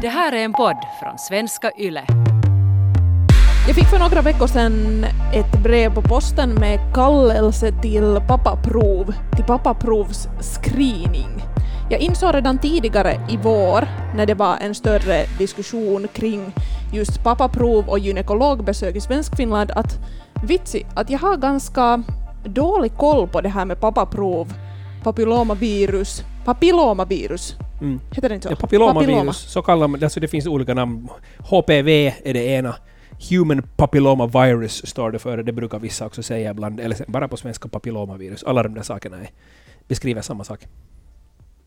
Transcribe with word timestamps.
Det 0.00 0.08
här 0.08 0.32
är 0.32 0.44
en 0.44 0.52
podd 0.52 0.76
från 1.00 1.18
svenska 1.18 1.70
YLE. 1.78 2.04
Jag 3.66 3.74
fick 3.76 3.86
för 3.86 3.98
några 3.98 4.22
veckor 4.22 4.46
sedan 4.46 5.04
ett 5.34 5.62
brev 5.62 5.94
på 5.94 6.02
posten 6.02 6.54
med 6.54 6.94
kallelse 6.94 7.72
till 7.82 8.20
pappaprov, 8.28 9.14
till 9.36 9.44
pappaprovs 9.44 10.28
screening. 10.40 11.42
Jag 11.90 12.00
insåg 12.00 12.34
redan 12.34 12.58
tidigare 12.58 13.20
i 13.30 13.36
vår, 13.42 13.88
när 14.16 14.26
det 14.26 14.34
var 14.34 14.56
en 14.56 14.74
större 14.74 15.24
diskussion 15.38 16.08
kring 16.12 16.52
just 16.92 17.24
pappaprov 17.24 17.88
och 17.88 17.98
gynekologbesök 17.98 18.96
i 18.96 19.00
Svenskfinland, 19.00 19.70
att 19.70 19.98
vitsi, 20.42 20.86
att 20.94 21.10
jag 21.10 21.18
har 21.18 21.36
ganska 21.36 22.02
dålig 22.44 22.96
koll 22.96 23.28
på 23.28 23.40
det 23.40 23.48
här 23.48 23.64
med 23.64 23.80
pappaprov, 23.80 24.52
papillomavirus, 25.02 26.22
papillomavirus. 26.46 27.56
Mm. 27.80 28.00
Heter 28.12 28.28
det 28.28 28.34
inte 28.34 28.48
så? 28.48 28.52
Ja, 28.52 28.56
papillomavirus, 28.56 29.06
Papilloma. 29.06 29.32
så 29.32 29.62
kallar 29.62 29.88
man 29.88 30.04
alltså 30.04 30.20
det. 30.20 30.28
finns 30.28 30.46
olika 30.46 30.74
namn. 30.74 31.08
HPV 31.38 32.14
är 32.24 32.34
det 32.34 32.44
ena. 32.44 32.74
Human 33.30 33.62
papilloma 33.76 34.26
virus 34.26 34.86
står 34.86 35.10
det 35.10 35.18
för. 35.18 35.42
Det 35.42 35.52
brukar 35.52 35.78
vissa 35.78 36.06
också 36.06 36.22
säga 36.22 36.50
ibland. 36.50 36.80
Eller 36.80 37.04
bara 37.08 37.28
på 37.28 37.36
svenska 37.36 37.68
papillomavirus. 37.68 38.44
Alla 38.44 38.62
de 38.62 38.74
där 38.74 38.82
sakerna 38.82 39.16
är, 39.16 39.30
beskriver 39.88 40.22
samma 40.22 40.44
sak. 40.44 40.60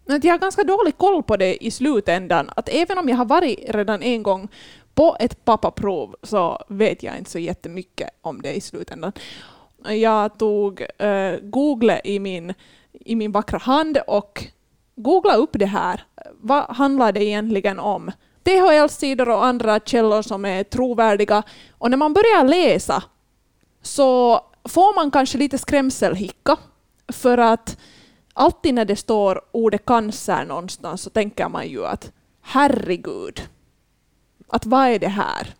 Men 0.05 0.21
jag 0.23 0.33
har 0.33 0.39
ganska 0.39 0.63
dålig 0.63 0.97
koll 0.97 1.23
på 1.23 1.37
det 1.37 1.65
i 1.65 1.71
slutändan. 1.71 2.49
Att 2.55 2.69
även 2.69 2.97
om 2.97 3.09
jag 3.09 3.17
har 3.17 3.25
varit 3.25 3.59
redan 3.69 4.03
en 4.03 4.23
gång 4.23 4.47
på 4.93 5.17
ett 5.19 5.45
pappaprov 5.45 6.15
så 6.23 6.63
vet 6.67 7.03
jag 7.03 7.17
inte 7.17 7.31
så 7.31 7.39
jättemycket 7.39 8.09
om 8.21 8.41
det 8.41 8.53
i 8.53 8.61
slutändan. 8.61 9.11
Jag 9.87 10.39
tog 10.39 10.81
uh, 10.81 11.39
Google 11.41 12.01
i 12.03 12.19
min, 12.19 12.53
i 12.91 13.15
min 13.15 13.31
vackra 13.31 13.57
hand 13.57 13.97
och 14.07 14.45
googla 15.03 15.35
upp 15.35 15.49
det 15.53 15.65
här. 15.65 16.03
Vad 16.41 16.63
handlar 16.63 17.11
det 17.11 17.23
egentligen 17.23 17.79
om? 17.79 18.11
THL-sidor 18.43 19.29
och 19.29 19.45
andra 19.45 19.79
källor 19.79 20.21
som 20.21 20.45
är 20.45 20.63
trovärdiga. 20.63 21.43
Och 21.77 21.89
när 21.89 21.97
man 21.97 22.13
börjar 22.13 22.43
läsa 22.43 23.03
så 23.81 24.41
får 24.63 24.95
man 24.95 25.11
kanske 25.11 25.37
lite 25.37 25.57
skrämselhicka 25.57 26.57
för 27.13 27.37
att 27.37 27.77
alltid 28.33 28.73
när 28.73 28.85
det 28.85 28.95
står 28.95 29.41
ordet 29.51 29.85
cancer 29.85 30.45
någonstans 30.45 31.01
så 31.01 31.09
tänker 31.09 31.49
man 31.49 31.67
ju 31.67 31.85
att 31.85 32.11
herregud, 32.41 33.41
att 34.47 34.65
vad 34.65 34.87
är 34.87 34.99
det 34.99 35.07
här? 35.07 35.55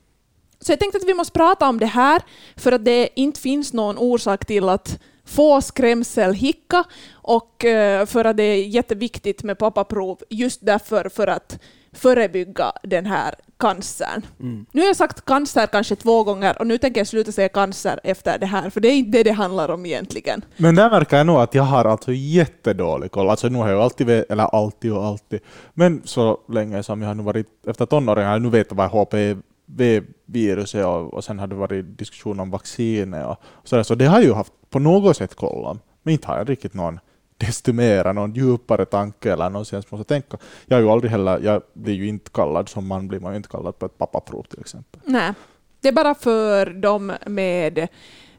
Så 0.62 0.72
jag 0.72 0.80
tänkte 0.80 0.98
att 0.98 1.08
vi 1.08 1.14
måste 1.14 1.34
prata 1.34 1.70
om 1.70 1.80
det 1.80 1.86
här 1.86 2.22
för 2.56 2.72
att 2.72 2.86
det 2.86 3.10
inte 3.16 3.40
finns 3.40 3.74
någon 3.74 3.98
orsak 3.98 4.46
till 4.46 4.70
att 4.70 5.00
få 5.30 5.62
skrämselhicka 5.62 6.84
och 7.12 7.66
eh, 7.66 8.06
för 8.06 8.26
att 8.26 8.38
det 8.38 8.44
är 8.44 8.68
jätteviktigt 8.68 9.44
med 9.44 9.58
pappaprov 9.58 10.20
just 10.30 10.66
därför 10.66 11.10
för 11.10 11.28
att 11.28 11.60
förebygga 11.94 12.72
den 12.84 13.06
här 13.06 13.36
cancern. 13.60 14.26
Mm. 14.40 14.66
Nu 14.72 14.82
har 14.82 14.88
jag 14.88 14.96
sagt 14.96 15.26
cancer 15.26 15.68
kanske 15.68 15.96
två 15.96 16.24
gånger 16.24 16.60
och 16.60 16.68
nu 16.68 16.78
tänker 16.78 17.00
jag 17.00 17.08
sluta 17.08 17.32
säga 17.32 17.50
cancer 17.50 18.00
efter 18.04 18.40
det 18.40 18.46
här 18.46 18.70
för 18.70 18.82
det 18.82 18.88
är 18.88 18.96
inte 18.96 19.18
det 19.18 19.24
det 19.24 19.32
handlar 19.32 19.72
om 19.72 19.86
egentligen. 19.86 20.46
Men 20.58 20.76
där 20.76 20.90
märker 20.90 21.18
jag 21.18 21.26
nog 21.26 21.40
att 21.40 21.56
jag 21.56 21.64
har 21.64 21.86
alltså 21.86 22.12
jättedålig 22.14 23.12
koll. 23.12 23.30
Alltså 23.30 23.48
nu 23.50 23.58
har 23.58 23.70
jag 23.70 23.82
alltid, 23.82 24.10
eller 24.10 24.44
alltid 24.44 24.94
och 24.94 25.06
alltid, 25.06 25.40
men 25.74 26.02
så 26.06 26.40
länge 26.50 26.84
som 26.84 27.02
jag 27.02 27.10
har 27.10 27.16
nu 27.16 27.24
varit 27.24 27.48
efter 27.68 27.86
tonåringar, 27.86 28.32
jag 28.32 28.42
nu 28.42 28.50
vet 28.50 28.72
vad 28.72 28.90
HPV-virus 28.90 30.76
är 30.76 30.88
och, 30.88 31.14
och 31.14 31.24
sen 31.24 31.40
har 31.40 31.48
det 31.48 31.56
varit 31.56 31.98
diskussion 31.98 32.40
om 32.40 32.52
vacciner 32.52 33.28
och 33.28 33.38
sådär, 33.64 33.84
så 33.84 33.96
det 33.96 34.06
har 34.06 34.22
ju 34.22 34.34
haft 34.34 34.54
på 34.70 34.80
något 34.80 35.18
sätt 35.18 35.36
kolla, 35.36 35.70
om. 35.70 35.80
Men 36.04 36.12
inte 36.12 36.28
har 36.28 36.38
jag 36.38 36.50
riktigt 36.50 36.74
någon 36.74 37.00
desto 37.38 37.74
mera, 37.74 38.14
någon 38.14 38.34
djupare 38.34 38.86
tanke 38.86 39.34
eller 39.34 39.50
någonsin 39.50 39.76
ens 39.76 39.92
måste 39.92 40.04
tänka. 40.04 40.38
Jag 40.66 40.80
är 40.80 40.84
ju 40.84 40.90
aldrig 40.90 41.12
heller, 41.12 41.40
jag 41.40 41.62
blir 41.74 41.94
ju 41.94 42.08
inte 42.08 42.32
kallad, 42.32 42.70
som 42.70 42.88
man 42.88 43.08
blir 43.08 43.20
man 43.20 43.34
ju 43.34 43.38
inte 43.38 43.50
kallad 43.50 43.80
på 43.80 43.86
ett 43.86 43.98
pappaprov 43.98 44.44
till 44.44 44.60
exempel. 44.60 45.02
Nej, 45.06 45.34
det 45.82 45.88
är 45.88 45.92
bara 45.92 46.16
för 46.16 46.66
dem 46.66 47.14
med 47.26 47.88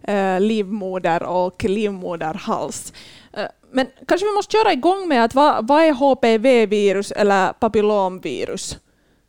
eh, 0.03 0.41
livmoder 0.41 1.23
och 1.23 1.65
livmoderhals. 1.65 2.93
Eh, 3.33 3.45
men 3.73 3.87
kanske 4.09 4.27
vi 4.27 4.33
måste 4.33 4.53
köra 4.53 4.73
igång 4.73 5.09
med 5.09 5.25
att 5.25 5.35
vad, 5.35 5.69
vad 5.69 5.83
är 5.83 5.93
HPV-virus 5.93 7.13
eller 7.13 7.53
papillomvirus? 7.53 8.79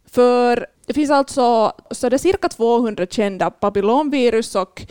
För 0.06 0.68
det 0.86 0.94
finns 0.94 1.12
alltså 1.12 1.74
så 1.92 2.10
det 2.10 2.16
är 2.16 2.18
cirka 2.18 2.50
200 2.50 3.06
kända 3.10 3.50
papillomvirus 3.50 4.56
och 4.56 4.82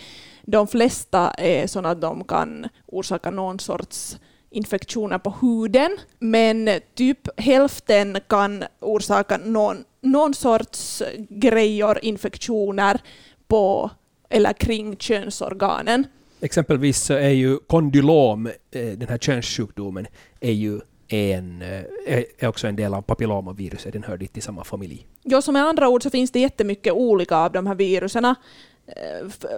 de 0.50 0.66
flesta 0.66 1.30
är 1.30 1.66
sådana 1.66 1.90
att 1.90 2.00
de 2.00 2.24
kan 2.24 2.68
orsaka 2.86 3.30
någon 3.30 3.58
sorts 3.58 4.18
infektioner 4.50 5.18
på 5.18 5.34
huden, 5.40 5.98
men 6.18 6.70
typ 6.94 7.40
hälften 7.40 8.18
kan 8.28 8.64
orsaka 8.80 9.36
någon, 9.44 9.84
någon 10.00 10.34
sorts 10.34 11.02
grejer, 11.28 12.04
infektioner 12.04 13.00
på 13.48 13.90
eller 14.28 14.52
kring 14.52 14.96
könsorganen. 14.96 16.06
Exempelvis 16.40 17.02
så 17.02 17.14
är 17.14 17.28
ju 17.28 17.58
kondylom, 17.58 18.46
eh, 18.46 18.52
den 18.72 19.08
här 19.08 19.18
könssjukdomen, 19.18 20.06
är 20.40 20.52
ju 20.52 20.80
en, 21.08 21.62
eh, 21.62 22.24
är 22.38 22.48
också 22.48 22.66
en 22.66 22.76
del 22.76 22.94
av 22.94 23.02
papillomaviruset. 23.02 23.92
Den 23.92 24.02
hör 24.02 24.16
dit 24.16 24.32
till 24.32 24.42
samma 24.42 24.64
familj. 24.64 25.06
Ja, 25.22 25.42
så 25.42 25.52
med 25.52 25.64
andra 25.64 25.88
ord 25.88 26.02
så 26.02 26.10
finns 26.10 26.30
det 26.30 26.40
jättemycket 26.40 26.92
olika 26.92 27.36
av 27.36 27.52
de 27.52 27.66
här 27.66 27.74
viruserna. 27.74 28.34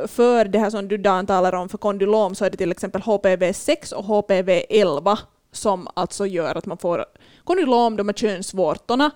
För 0.06 0.44
det 0.44 0.58
här 0.58 0.70
som 0.70 0.88
du 0.88 0.96
Dan 0.96 1.26
talar 1.26 1.52
om, 1.52 1.68
för 1.68 1.78
kondylom, 1.78 2.34
så 2.34 2.44
är 2.44 2.50
det 2.50 2.56
till 2.56 2.70
exempel 2.70 3.02
HPV6 3.02 3.92
och 3.92 4.04
HPV11 4.04 5.18
som 5.52 5.88
alltså 5.94 6.26
gör 6.26 6.54
att 6.54 6.66
man 6.66 6.78
får 6.78 7.04
kondylom, 7.44 7.96
de 7.96 8.08
här 8.08 8.14
könsvårtorna. 8.14 9.10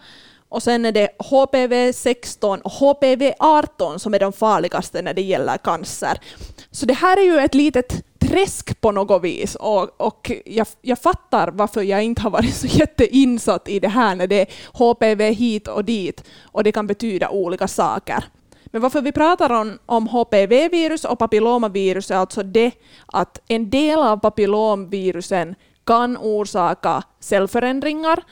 Och 0.49 0.63
sen 0.63 0.85
är 0.85 0.93
det 0.93 1.09
HPV16 1.19 2.61
och 2.61 2.73
HPV18 2.73 3.99
som 3.99 4.15
är 4.15 4.19
de 4.19 4.33
farligaste 4.33 5.03
när 5.03 5.15
det 5.15 5.23
gäller 5.23 5.57
cancer. 5.57 6.21
Så 6.71 6.87
det 6.87 6.95
här 6.95 7.17
är 7.17 7.23
ju 7.23 7.39
ett 7.39 7.55
litet 7.55 8.05
träsk 8.19 8.81
på 8.81 8.93
något 8.93 9.23
vis 9.23 9.55
och, 9.55 10.01
och 10.01 10.33
jag, 10.45 10.67
jag 10.83 10.99
fattar 10.99 11.49
varför 11.49 11.83
jag 11.83 12.03
inte 12.03 12.23
har 12.23 12.31
varit 12.31 12.55
så 12.55 12.67
jätteinsatt 12.71 13.69
i 13.69 13.81
det 13.81 13.89
här 13.89 14.15
när 14.15 14.27
det 14.27 14.41
är 14.41 14.49
HPV 14.73 15.33
hit 15.33 15.69
och 15.69 15.85
dit 15.85 16.25
och 16.43 16.65
det 16.65 16.73
kan 16.73 16.87
betyda 16.87 17.29
olika 17.29 17.69
saker. 17.69 18.25
Men 18.77 18.83
varför 18.83 19.03
vi 19.03 19.13
pratar 19.13 19.53
om, 19.53 19.79
om 19.87 20.09
HPV-virus 20.09 21.05
och 21.05 21.19
papillomavirus 21.19 22.11
är 22.11 22.17
alltså 22.17 22.43
det 22.43 22.73
att 23.07 23.41
en 23.49 23.71
del 23.71 23.99
av 23.99 24.17
papillomvirusen 24.17 25.55
kan 25.85 26.17
orsaka 26.17 27.03
cellförändringar 27.21 28.25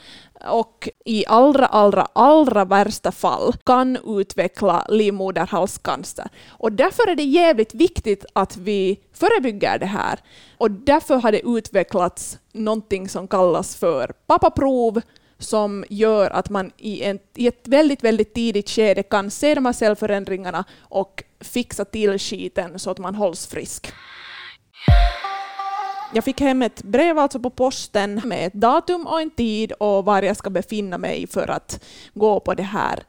och 0.48 0.88
i 1.04 1.26
allra, 1.26 1.66
allra, 1.66 2.08
allra 2.12 2.64
värsta 2.64 3.12
fall 3.12 3.52
kan 3.66 3.98
utveckla 4.18 4.86
livmoderhalscancer. 4.88 6.28
Och 6.48 6.72
därför 6.72 7.10
är 7.10 7.16
det 7.16 7.22
jävligt 7.22 7.74
viktigt 7.74 8.24
att 8.32 8.56
vi 8.56 9.00
förebygger 9.12 9.78
det 9.78 9.86
här. 9.86 10.18
Och 10.58 10.70
därför 10.70 11.16
har 11.16 11.32
det 11.32 11.46
utvecklats 11.46 12.38
någonting 12.52 13.08
som 13.08 13.28
kallas 13.28 13.76
för 13.76 14.12
pappaprov 14.26 15.00
som 15.38 15.84
gör 15.88 16.30
att 16.30 16.50
man 16.50 16.72
i, 16.76 17.02
en, 17.02 17.18
i 17.34 17.46
ett 17.46 17.68
väldigt, 17.68 18.04
väldigt 18.04 18.34
tidigt 18.34 18.70
skede 18.70 19.02
kan 19.02 19.30
se 19.30 19.54
de 19.54 19.66
här 19.66 19.72
cellförändringarna 19.72 20.64
och 20.78 21.24
fixa 21.40 21.84
till 21.84 22.18
skiten 22.18 22.78
så 22.78 22.90
att 22.90 22.98
man 22.98 23.14
hålls 23.14 23.46
frisk. 23.46 23.92
Jag 26.14 26.24
fick 26.24 26.40
hem 26.40 26.62
ett 26.62 26.82
brev 26.82 27.18
alltså 27.18 27.40
på 27.40 27.50
posten 27.50 28.20
med 28.24 28.46
ett 28.46 28.52
datum 28.52 29.06
och 29.06 29.20
en 29.20 29.30
tid 29.30 29.72
och 29.72 30.04
var 30.04 30.22
jag 30.22 30.36
ska 30.36 30.50
befinna 30.50 30.98
mig 30.98 31.26
för 31.26 31.50
att 31.50 31.84
gå 32.14 32.40
på 32.40 32.54
det 32.54 32.62
här 32.62 33.02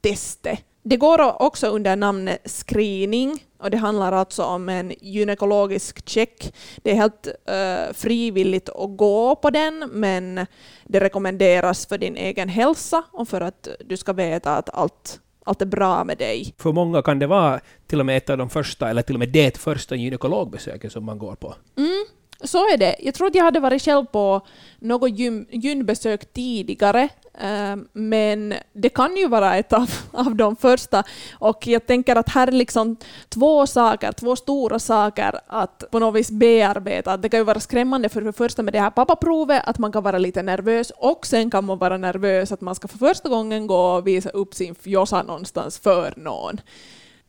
testet. 0.00 0.69
Det 0.82 0.96
går 0.96 1.42
också 1.42 1.66
under 1.66 1.96
namnet 1.96 2.50
screening 2.50 3.44
och 3.58 3.70
det 3.70 3.76
handlar 3.76 4.12
alltså 4.12 4.44
om 4.44 4.68
en 4.68 4.92
gynekologisk 5.00 6.08
check. 6.08 6.54
Det 6.82 6.90
är 6.90 6.94
helt 6.94 7.26
eh, 7.26 7.94
frivilligt 7.94 8.68
att 8.68 8.96
gå 8.96 9.36
på 9.36 9.50
den 9.50 9.90
men 9.92 10.46
det 10.84 11.00
rekommenderas 11.00 11.86
för 11.86 11.98
din 11.98 12.16
egen 12.16 12.48
hälsa 12.48 13.02
och 13.12 13.28
för 13.28 13.40
att 13.40 13.68
du 13.84 13.96
ska 13.96 14.12
veta 14.12 14.56
att 14.56 14.70
allt, 14.70 15.20
allt 15.44 15.62
är 15.62 15.66
bra 15.66 16.04
med 16.04 16.18
dig. 16.18 16.54
För 16.58 16.72
många 16.72 17.02
kan 17.02 17.18
det 17.18 17.26
vara 17.26 17.60
till 17.86 18.00
och 18.00 18.06
med 18.06 18.16
ett 18.16 18.30
av 18.30 18.38
de 18.38 18.50
första, 18.50 18.90
eller 18.90 19.02
till 19.02 19.16
och 19.16 19.20
med 19.20 19.28
det 19.28 19.58
första 19.58 19.96
gynekologbesöket 19.96 20.92
som 20.92 21.04
man 21.04 21.18
går 21.18 21.34
på. 21.34 21.54
Mm, 21.76 22.04
så 22.44 22.58
är 22.58 22.76
det. 22.76 22.96
Jag 23.00 23.14
tror 23.14 23.26
att 23.26 23.34
jag 23.34 23.44
hade 23.44 23.60
varit 23.60 23.82
själv 23.82 24.04
på 24.06 24.46
något 24.78 25.18
gym, 25.18 25.46
gynbesök 25.50 26.32
tidigare, 26.32 27.08
Ehm, 27.40 27.88
men 27.92 28.54
det 28.72 28.88
kan 28.88 29.16
ju 29.16 29.28
vara 29.28 29.56
ett 29.56 29.72
av, 29.72 29.90
av 30.12 30.34
de 30.34 30.56
första. 30.56 31.04
Och 31.38 31.66
jag 31.66 31.86
tänker 31.86 32.16
att 32.16 32.28
här 32.28 32.46
är 32.46 32.52
liksom 32.52 32.96
två 33.28 33.66
saker, 33.66 34.12
två 34.12 34.36
stora 34.36 34.78
saker 34.78 35.40
att 35.46 35.84
på 35.90 35.98
något 35.98 36.14
vis 36.14 36.30
bearbeta. 36.30 37.16
Det 37.16 37.28
kan 37.28 37.40
ju 37.40 37.44
vara 37.44 37.60
skrämmande 37.60 38.08
för 38.08 38.20
det 38.20 38.32
första 38.32 38.62
med 38.62 38.74
det 38.74 38.80
här 38.80 38.90
pappaprovet, 38.90 39.62
att 39.66 39.78
man 39.78 39.92
kan 39.92 40.02
vara 40.02 40.18
lite 40.18 40.42
nervös, 40.42 40.92
och 40.96 41.26
sen 41.26 41.50
kan 41.50 41.64
man 41.64 41.78
vara 41.78 41.96
nervös 41.96 42.52
att 42.52 42.60
man 42.60 42.74
ska 42.74 42.88
för 42.88 42.98
första 42.98 43.28
gången 43.28 43.66
gå 43.66 43.94
och 43.96 44.06
visa 44.06 44.30
upp 44.30 44.54
sin 44.54 44.74
fjossa 44.74 45.22
någonstans 45.22 45.78
för 45.78 46.14
någon. 46.16 46.60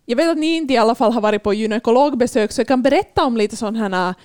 jag 0.05 0.15
vet 0.15 0.29
att 0.29 0.37
ni 0.37 0.55
inte 0.55 0.73
i 0.73 0.77
alla 0.77 0.95
fall 0.95 1.13
har 1.13 1.21
varit 1.21 1.43
på 1.43 1.53
gynekologbesök, 1.53 2.51
så 2.51 2.61
jag 2.61 2.67
kan 2.67 2.81
berätta 2.81 3.25
om 3.25 3.37
lite 3.37 3.55
sådana 3.55 4.15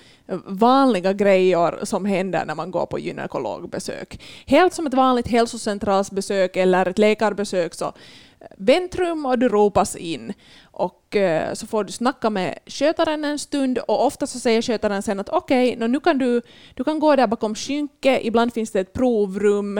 vanliga 0.45 1.13
grejer 1.13 1.85
som 1.85 2.05
händer 2.05 2.45
när 2.45 2.55
man 2.55 2.71
går 2.71 2.85
på 2.85 2.99
gynekologbesök. 2.99 4.21
Helt 4.45 4.73
som 4.73 4.87
ett 4.87 4.93
vanligt 4.93 5.27
hälsocentralsbesök 5.27 6.55
eller 6.55 6.85
ett 6.85 6.99
läkarbesök 6.99 7.73
så 7.73 7.85
eh, 7.85 8.47
väntrum 8.57 9.25
och 9.25 9.39
du 9.39 9.49
ropas 9.49 9.95
in. 9.95 10.33
Och 10.63 11.15
eh, 11.15 11.53
så 11.53 11.67
får 11.67 11.83
du 11.83 11.91
snacka 11.91 12.29
med 12.29 12.59
skötaren 12.65 13.25
en 13.25 13.39
stund 13.39 13.77
och 13.77 14.05
ofta 14.05 14.27
så 14.27 14.39
säger 14.39 14.61
skötaren 14.61 15.03
sen 15.03 15.19
att 15.19 15.29
okej, 15.29 15.75
okay, 15.75 15.87
nu 15.87 15.99
kan 15.99 16.17
du, 16.17 16.41
du 16.73 16.83
kan 16.83 16.99
gå 16.99 17.15
där 17.15 17.27
bakom 17.27 17.55
skynke, 17.55 18.19
ibland 18.23 18.53
finns 18.53 18.71
det 18.71 18.79
ett 18.79 18.93
provrum 18.93 19.77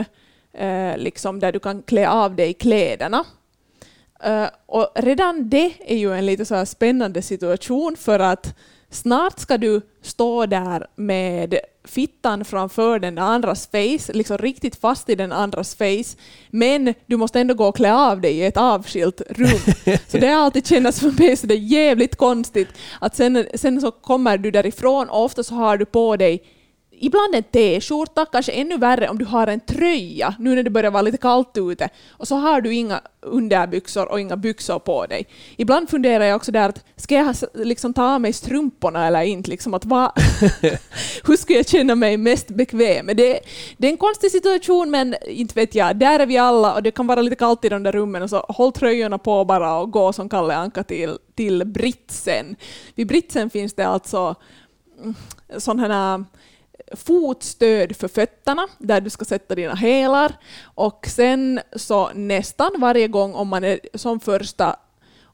eh, 0.52 0.96
liksom 0.96 1.40
där 1.40 1.52
du 1.52 1.58
kan 1.58 1.82
klä 1.82 2.08
av 2.08 2.36
dig 2.36 2.54
kläderna. 2.54 3.24
Eh, 4.22 4.46
och 4.66 4.88
redan 4.94 5.48
det 5.48 5.72
är 5.78 5.96
ju 5.96 6.14
en 6.14 6.26
lite 6.26 6.44
så 6.44 6.66
spännande 6.66 7.22
situation 7.22 7.96
för 7.96 8.18
att 8.18 8.54
snart 8.90 9.38
ska 9.38 9.58
du 9.58 9.80
stå 10.02 10.46
där 10.46 10.86
med 10.96 11.58
fittan 11.84 12.44
framför 12.44 12.98
den 12.98 13.18
andras 13.18 13.66
face, 13.66 14.12
liksom 14.12 14.38
riktigt 14.38 14.76
fast 14.76 15.08
i 15.08 15.14
den 15.14 15.32
andras 15.32 15.74
face, 15.74 16.16
men 16.50 16.94
du 17.06 17.16
måste 17.16 17.40
ändå 17.40 17.54
gå 17.54 17.66
och 17.66 17.76
klä 17.76 17.94
av 17.94 18.20
dig 18.20 18.36
i 18.36 18.44
ett 18.44 18.56
avskilt 18.56 19.22
rum. 19.30 19.74
Så 20.08 20.18
det 20.18 20.26
har 20.26 20.44
alltid 20.44 20.66
känts 20.66 21.00
för 21.00 21.22
mig 21.22 21.36
så 21.36 21.46
det 21.46 21.54
är 21.54 21.58
jävligt 21.58 22.16
konstigt 22.16 22.68
att 23.00 23.16
sen, 23.16 23.46
sen 23.54 23.80
så 23.80 23.90
kommer 23.90 24.38
du 24.38 24.50
därifrån 24.50 25.08
och 25.08 25.24
ofta 25.24 25.42
så 25.42 25.54
har 25.54 25.76
du 25.76 25.84
på 25.84 26.16
dig 26.16 26.42
ibland 27.00 27.34
en 27.34 27.42
t-skjorta, 27.42 28.26
kanske 28.32 28.52
ännu 28.52 28.76
värre 28.76 29.08
om 29.08 29.18
du 29.18 29.24
har 29.24 29.46
en 29.46 29.60
tröja 29.60 30.34
nu 30.38 30.54
när 30.54 30.62
det 30.62 30.70
börjar 30.70 30.90
vara 30.90 31.02
lite 31.02 31.18
kallt 31.18 31.50
ute 31.54 31.88
och 32.10 32.28
så 32.28 32.36
har 32.36 32.60
du 32.60 32.74
inga 32.74 33.00
underbyxor 33.20 34.08
och 34.08 34.20
inga 34.20 34.36
byxor 34.36 34.78
på 34.78 35.06
dig. 35.06 35.26
Ibland 35.56 35.90
funderar 35.90 36.24
jag 36.24 36.36
också 36.36 36.52
där 36.52 36.68
att 36.68 36.84
ska 36.96 37.14
jag 37.14 37.36
liksom 37.54 37.94
ta 37.94 38.14
av 38.14 38.20
mig 38.20 38.32
strumporna 38.32 39.06
eller 39.06 39.22
inte? 39.22 39.50
Liksom 39.50 39.74
att 39.74 39.84
va, 39.84 40.12
hur 41.24 41.36
ska 41.36 41.54
jag 41.54 41.68
känna 41.68 41.94
mig 41.94 42.16
mest 42.16 42.48
bekväm? 42.48 43.06
Det, 43.06 43.40
det 43.76 43.86
är 43.86 43.90
en 43.90 43.96
konstig 43.96 44.30
situation 44.30 44.90
men 44.90 45.14
inte 45.26 45.54
vet 45.54 45.74
jag, 45.74 45.96
där 45.96 46.20
är 46.20 46.26
vi 46.26 46.38
alla 46.38 46.74
och 46.74 46.82
det 46.82 46.90
kan 46.90 47.06
vara 47.06 47.22
lite 47.22 47.36
kallt 47.36 47.64
i 47.64 47.68
de 47.68 47.82
där 47.82 47.92
rummen 47.92 48.22
och 48.22 48.30
så 48.30 48.38
håll 48.48 48.72
tröjorna 48.72 49.18
på 49.18 49.44
bara 49.44 49.78
och 49.78 49.90
gå 49.90 50.12
som 50.12 50.28
Kalle 50.28 50.54
Anka 50.54 50.82
till, 50.82 51.18
till 51.34 51.64
britsen. 51.66 52.56
Vid 52.94 53.06
britsen 53.06 53.50
finns 53.50 53.74
det 53.74 53.86
alltså 53.86 54.34
mm, 55.02 55.14
sådana 55.58 55.82
här 55.82 56.24
fotstöd 56.92 57.96
för 57.96 58.08
fötterna 58.08 58.66
där 58.78 59.00
du 59.00 59.10
ska 59.10 59.24
sätta 59.24 59.54
dina 59.54 59.74
hälar 59.74 60.32
och 60.62 61.06
sen 61.06 61.60
så 61.76 62.10
nästan 62.14 62.70
varje 62.78 63.08
gång 63.08 63.34
om 63.34 63.48
man 63.48 63.64
är 63.64 63.80
som 63.94 64.20
första 64.20 64.76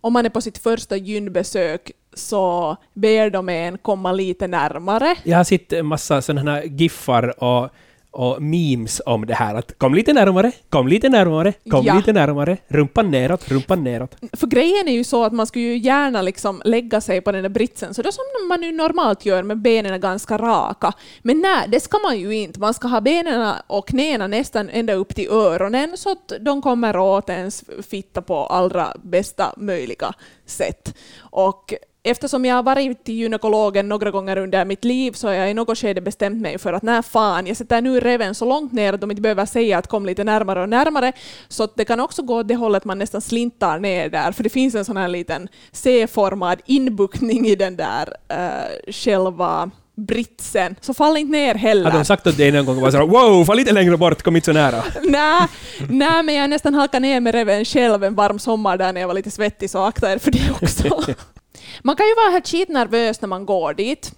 om 0.04 0.12
man 0.12 0.26
är 0.26 0.30
på 0.30 0.40
sitt 0.40 0.58
första 0.58 0.96
gynbesök 0.96 1.90
så 2.14 2.76
ber 2.94 3.30
de 3.30 3.48
en 3.48 3.78
komma 3.78 4.12
lite 4.12 4.46
närmare. 4.46 5.16
Jag 5.22 5.36
har 5.36 5.44
sett 5.44 5.72
en 5.72 5.86
massa 5.86 6.22
sådana 6.22 6.50
här 6.50 6.62
giffar 6.62 7.44
och 7.44 7.70
och 8.14 8.42
memes 8.42 9.02
om 9.06 9.26
det 9.26 9.34
här 9.34 9.54
att 9.54 9.78
kom 9.78 9.94
lite 9.94 10.12
närmare, 10.12 10.52
kom 10.68 10.88
lite 10.88 11.08
närmare, 11.08 11.52
kom 11.70 11.84
ja. 11.84 11.94
lite 11.94 12.12
närmare, 12.12 12.56
rumpan 12.68 13.10
neråt, 13.10 13.48
rumpan 13.48 13.84
neråt. 13.84 14.16
För 14.32 14.46
grejen 14.46 14.88
är 14.88 14.92
ju 14.92 15.04
så 15.04 15.24
att 15.24 15.32
man 15.32 15.46
skulle 15.46 15.64
ju 15.64 15.76
gärna 15.76 16.22
liksom 16.22 16.62
lägga 16.64 17.00
sig 17.00 17.20
på 17.20 17.32
den 17.32 17.42
där 17.42 17.50
britsen, 17.50 17.94
så 17.94 18.02
det 18.02 18.12
som 18.12 18.24
man 18.48 18.62
ju 18.62 18.72
normalt 18.72 19.26
gör 19.26 19.42
med 19.42 19.58
benen 19.58 20.00
ganska 20.00 20.38
raka. 20.38 20.92
Men 21.22 21.40
nej, 21.40 21.68
det 21.68 21.80
ska 21.80 21.98
man 21.98 22.18
ju 22.18 22.34
inte. 22.34 22.60
Man 22.60 22.74
ska 22.74 22.88
ha 22.88 23.00
benen 23.00 23.54
och 23.66 23.88
knäna 23.88 24.26
nästan 24.26 24.68
ända 24.68 24.92
upp 24.92 25.14
till 25.14 25.28
öronen 25.30 25.96
så 25.96 26.10
att 26.10 26.32
de 26.40 26.62
kommer 26.62 26.96
åt 26.96 27.30
ens 27.30 27.64
fitta 27.90 28.22
på 28.22 28.46
allra 28.46 28.96
bästa 29.02 29.54
möjliga 29.56 30.12
sätt. 30.46 30.94
Och 31.18 31.74
eftersom 32.04 32.44
jag 32.44 32.54
har 32.54 32.62
varit 32.62 33.04
till 33.04 33.14
gynekologen 33.14 33.88
några 33.88 34.10
gånger 34.10 34.36
under 34.36 34.64
mitt 34.64 34.84
liv 34.84 35.12
så 35.12 35.28
har 35.28 35.34
jag 35.34 35.50
i 35.50 35.54
något 35.54 35.78
skede 35.78 36.00
bestämt 36.00 36.42
mig 36.42 36.58
för 36.58 36.72
att 36.72 36.82
när 36.82 37.02
fan, 37.02 37.46
jag 37.46 37.56
sätter 37.56 37.80
nu 37.80 38.00
reven 38.00 38.34
så 38.34 38.44
långt 38.44 38.72
ner 38.72 38.92
att 38.92 39.00
de 39.00 39.10
inte 39.10 39.22
behöver 39.22 39.46
säga 39.46 39.78
att 39.78 39.86
kom 39.86 40.06
lite 40.06 40.24
närmare 40.24 40.62
och 40.62 40.68
närmare. 40.68 41.12
Så 41.48 41.68
det 41.74 41.84
kan 41.84 42.00
också 42.00 42.22
gå 42.22 42.38
åt 42.38 42.48
det 42.48 42.54
hållet 42.54 42.84
man 42.84 42.98
nästan 42.98 43.20
slintar 43.20 43.78
ner 43.78 44.08
där, 44.08 44.32
för 44.32 44.42
det 44.42 44.50
finns 44.50 44.74
en 44.74 44.84
sån 44.84 44.96
här 44.96 45.08
liten 45.08 45.48
C-formad 45.72 46.60
inbuktning 46.66 47.46
i 47.46 47.54
den 47.54 47.76
där 47.76 48.08
uh, 48.32 48.92
själva 48.92 49.70
britsen, 49.96 50.76
så 50.80 50.94
fall 50.94 51.16
inte 51.16 51.32
ner 51.32 51.54
heller. 51.54 51.90
Har 51.90 51.98
de 51.98 52.04
sagt 52.04 52.26
åt 52.26 52.36
dig 52.36 52.52
någon 52.52 52.66
gång 52.66 52.80
bara 52.80 53.06
wow, 53.06 53.44
fall 53.44 53.56
lite 53.56 53.72
längre 53.72 53.96
bort, 53.96 54.22
kom 54.22 54.36
inte 54.36 54.44
så 54.44 54.52
nära? 54.52 54.82
nej, 55.02 55.48
nej, 55.88 56.22
men 56.22 56.34
jag 56.34 56.50
nästan 56.50 56.74
halkade 56.74 57.00
ner 57.00 57.20
med 57.20 57.34
reven 57.34 57.64
själv 57.64 58.04
en 58.04 58.14
varm 58.14 58.38
sommar 58.38 58.76
där 58.76 58.92
när 58.92 59.00
jag 59.00 59.08
var 59.08 59.14
lite 59.14 59.30
svettig, 59.30 59.70
så 59.70 59.82
akta 59.82 60.12
er 60.12 60.18
för 60.18 60.30
det 60.30 60.50
också. 60.50 61.12
Man 61.82 61.96
kan 61.96 62.06
ju 62.06 62.14
vara 62.14 62.30
helt 62.30 62.48
skitnervös 62.48 63.20
när 63.20 63.28
man 63.28 63.46
går 63.46 63.74
dit. 63.74 64.12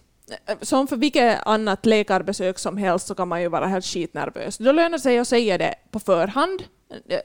Som 0.62 0.86
för 0.86 0.96
vilket 0.96 1.46
annat 1.46 1.86
läkarbesök 1.86 2.58
som 2.58 2.76
helst 2.76 3.06
så 3.06 3.14
kan 3.14 3.28
man 3.28 3.42
ju 3.42 3.48
vara 3.48 3.66
helt 3.66 3.84
skitnervös. 3.84 4.58
Då 4.58 4.72
lönar 4.72 4.90
det 4.90 4.98
sig 4.98 5.18
att 5.18 5.28
säga 5.28 5.58
det 5.58 5.74
på 5.90 6.00
förhand. 6.00 6.62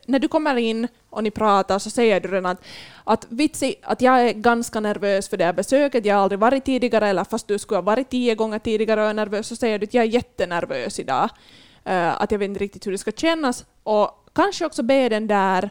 När 0.06 0.20
du 0.20 0.28
kommer 0.28 0.56
in 0.56 0.88
och 1.10 1.24
ni 1.24 1.32
pratar 1.32 1.80
så 1.80 1.90
säger 1.90 2.20
du 2.20 2.28
redan 2.28 2.46
att, 2.46 2.62
att 3.04 3.26
vitsi, 3.30 3.76
att 3.84 4.02
jag 4.02 4.30
är 4.30 4.34
ganska 4.34 4.80
nervös 4.80 5.30
för 5.30 5.38
det 5.38 5.46
här 5.46 5.54
besöket, 5.54 6.06
jag 6.06 6.16
har 6.16 6.24
aldrig 6.24 6.40
varit 6.40 6.66
tidigare, 6.66 7.08
eller 7.08 7.24
fast 7.24 7.48
du 7.48 7.60
skulle 7.60 7.78
ha 7.78 7.82
varit 7.82 8.10
tio 8.10 8.36
gånger 8.36 8.60
tidigare 8.60 9.04
och 9.04 9.10
är 9.10 9.14
nervös, 9.14 9.48
så 9.48 9.56
säger 9.56 9.80
du 9.80 9.84
att 9.84 9.94
jag 9.94 10.04
är 10.04 10.10
jättenervös 10.10 11.00
idag. 11.00 11.30
Uh, 11.90 12.22
att 12.22 12.32
jag 12.32 12.40
vet 12.40 12.46
inte 12.50 12.60
riktigt 12.60 12.88
hur 12.88 12.92
det 12.92 12.98
ska 12.98 13.12
kännas. 13.12 13.66
Och 13.84 14.30
kanske 14.34 14.66
också 14.66 14.84
be 14.84 15.10
den 15.10 15.28
där 15.28 15.70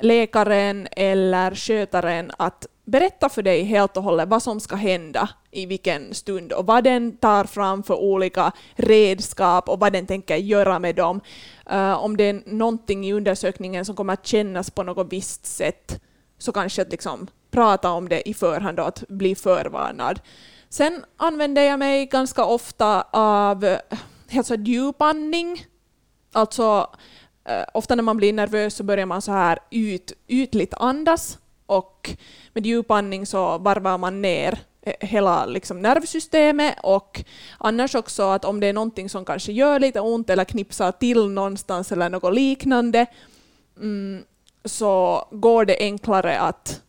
läkaren 0.00 0.88
eller 0.90 1.54
skötaren 1.54 2.30
att 2.36 2.66
berätta 2.84 3.28
för 3.28 3.42
dig 3.42 3.62
helt 3.62 3.96
och 3.96 4.02
hållet 4.02 4.28
vad 4.28 4.42
som 4.42 4.60
ska 4.60 4.76
hända 4.76 5.28
i 5.50 5.66
vilken 5.66 6.14
stund 6.14 6.52
och 6.52 6.66
vad 6.66 6.84
den 6.84 7.16
tar 7.16 7.44
fram 7.44 7.82
för 7.82 7.94
olika 7.94 8.52
redskap 8.74 9.68
och 9.68 9.80
vad 9.80 9.92
den 9.92 10.06
tänker 10.06 10.36
göra 10.36 10.78
med 10.78 10.94
dem. 10.94 11.20
Uh, 11.72 12.04
om 12.04 12.16
det 12.16 12.24
är 12.24 12.42
någonting 12.46 13.06
i 13.06 13.12
undersökningen 13.12 13.84
som 13.84 13.96
kommer 13.96 14.12
att 14.12 14.26
kännas 14.26 14.70
på 14.70 14.82
något 14.82 15.12
visst 15.12 15.46
sätt 15.46 16.00
så 16.38 16.52
kanske 16.52 16.82
att 16.82 16.90
liksom 16.90 17.26
prata 17.50 17.90
om 17.90 18.08
det 18.08 18.28
i 18.28 18.34
förhand 18.34 18.80
och 18.80 18.88
att 18.88 19.08
bli 19.08 19.34
förvarnad. 19.34 20.20
Sen 20.68 21.04
använder 21.16 21.62
jag 21.62 21.78
mig 21.78 22.06
ganska 22.06 22.44
ofta 22.44 23.04
av 23.10 23.64
eh, 23.64 23.78
alltså 24.36 24.54
djupandning. 24.54 25.66
Alltså 26.32 26.90
Eh, 27.44 27.64
ofta 27.74 27.94
när 27.94 28.02
man 28.02 28.16
blir 28.16 28.32
nervös 28.32 28.74
så 28.74 28.84
börjar 28.84 29.06
man 29.06 29.22
så 29.22 29.32
här 29.32 29.58
ut, 29.70 30.12
ytligt 30.28 30.74
andas 30.74 31.38
och 31.66 32.10
med 32.52 32.66
djupandning 32.66 33.26
så 33.26 33.58
varvar 33.58 33.98
man 33.98 34.22
ner 34.22 34.58
eh, 34.82 35.08
hela 35.08 35.46
liksom 35.46 35.82
nervsystemet 35.82 36.74
och 36.82 37.24
annars 37.58 37.94
också 37.94 38.22
att 38.22 38.44
om 38.44 38.60
det 38.60 38.66
är 38.66 38.72
någonting 38.72 39.08
som 39.08 39.24
kanske 39.24 39.52
gör 39.52 39.80
lite 39.80 40.00
ont 40.00 40.30
eller 40.30 40.44
knipsar 40.44 40.92
till 40.92 41.28
någonstans 41.28 41.92
eller 41.92 42.08
något 42.08 42.34
liknande 42.34 43.06
mm, 43.80 44.24
så 44.64 45.24
går 45.30 45.64
det 45.64 45.76
enklare 45.78 46.40
att 46.40 46.80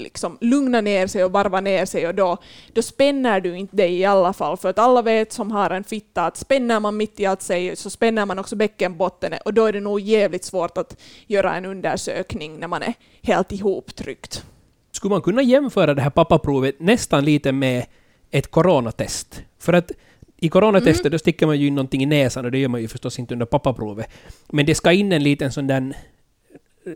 liksom 0.00 0.38
lugna 0.40 0.80
ner 0.80 1.06
sig 1.06 1.24
och 1.24 1.32
varva 1.32 1.60
ner 1.60 1.84
sig 1.84 2.08
och 2.08 2.14
då, 2.14 2.36
då 2.72 2.82
spänner 2.82 3.40
du 3.40 3.56
inte 3.56 3.76
dig 3.76 3.98
i 3.98 4.04
alla 4.04 4.32
fall. 4.32 4.56
För 4.56 4.68
att 4.68 4.78
alla 4.78 5.02
vet 5.02 5.32
som 5.32 5.50
har 5.50 5.70
en 5.70 5.84
fitta 5.84 6.26
att 6.26 6.36
spänner 6.36 6.80
man 6.80 6.96
mitt 6.96 7.20
i 7.20 7.26
allt 7.26 7.42
sig 7.42 7.76
så 7.76 7.90
spänner 7.90 8.26
man 8.26 8.38
också 8.38 8.56
bäckenbotten 8.56 9.34
och 9.44 9.54
då 9.54 9.66
är 9.66 9.72
det 9.72 9.80
nog 9.80 10.00
jävligt 10.00 10.44
svårt 10.44 10.78
att 10.78 11.00
göra 11.26 11.54
en 11.54 11.64
undersökning 11.64 12.60
när 12.60 12.68
man 12.68 12.82
är 12.82 12.94
helt 13.22 13.52
ihoptryckt. 13.52 14.44
Skulle 14.92 15.10
man 15.10 15.22
kunna 15.22 15.42
jämföra 15.42 15.94
det 15.94 16.02
här 16.02 16.10
pappaprovet 16.10 16.80
nästan 16.80 17.24
lite 17.24 17.52
med 17.52 17.86
ett 18.30 18.50
coronatest? 18.50 19.42
För 19.58 19.72
att 19.72 19.92
i 20.36 20.48
coronatestet 20.48 21.06
mm. 21.06 21.12
då 21.12 21.18
sticker 21.18 21.46
man 21.46 21.58
ju 21.58 21.66
in 21.66 21.74
någonting 21.74 22.02
i 22.02 22.06
näsan 22.06 22.44
och 22.44 22.50
det 22.50 22.58
gör 22.58 22.68
man 22.68 22.80
ju 22.80 22.88
förstås 22.88 23.18
inte 23.18 23.34
under 23.34 23.46
pappaprovet. 23.46 24.10
Men 24.48 24.66
det 24.66 24.74
ska 24.74 24.92
in 24.92 25.12
en 25.12 25.22
liten 25.22 25.52
sån 25.52 25.66
där 25.66 25.94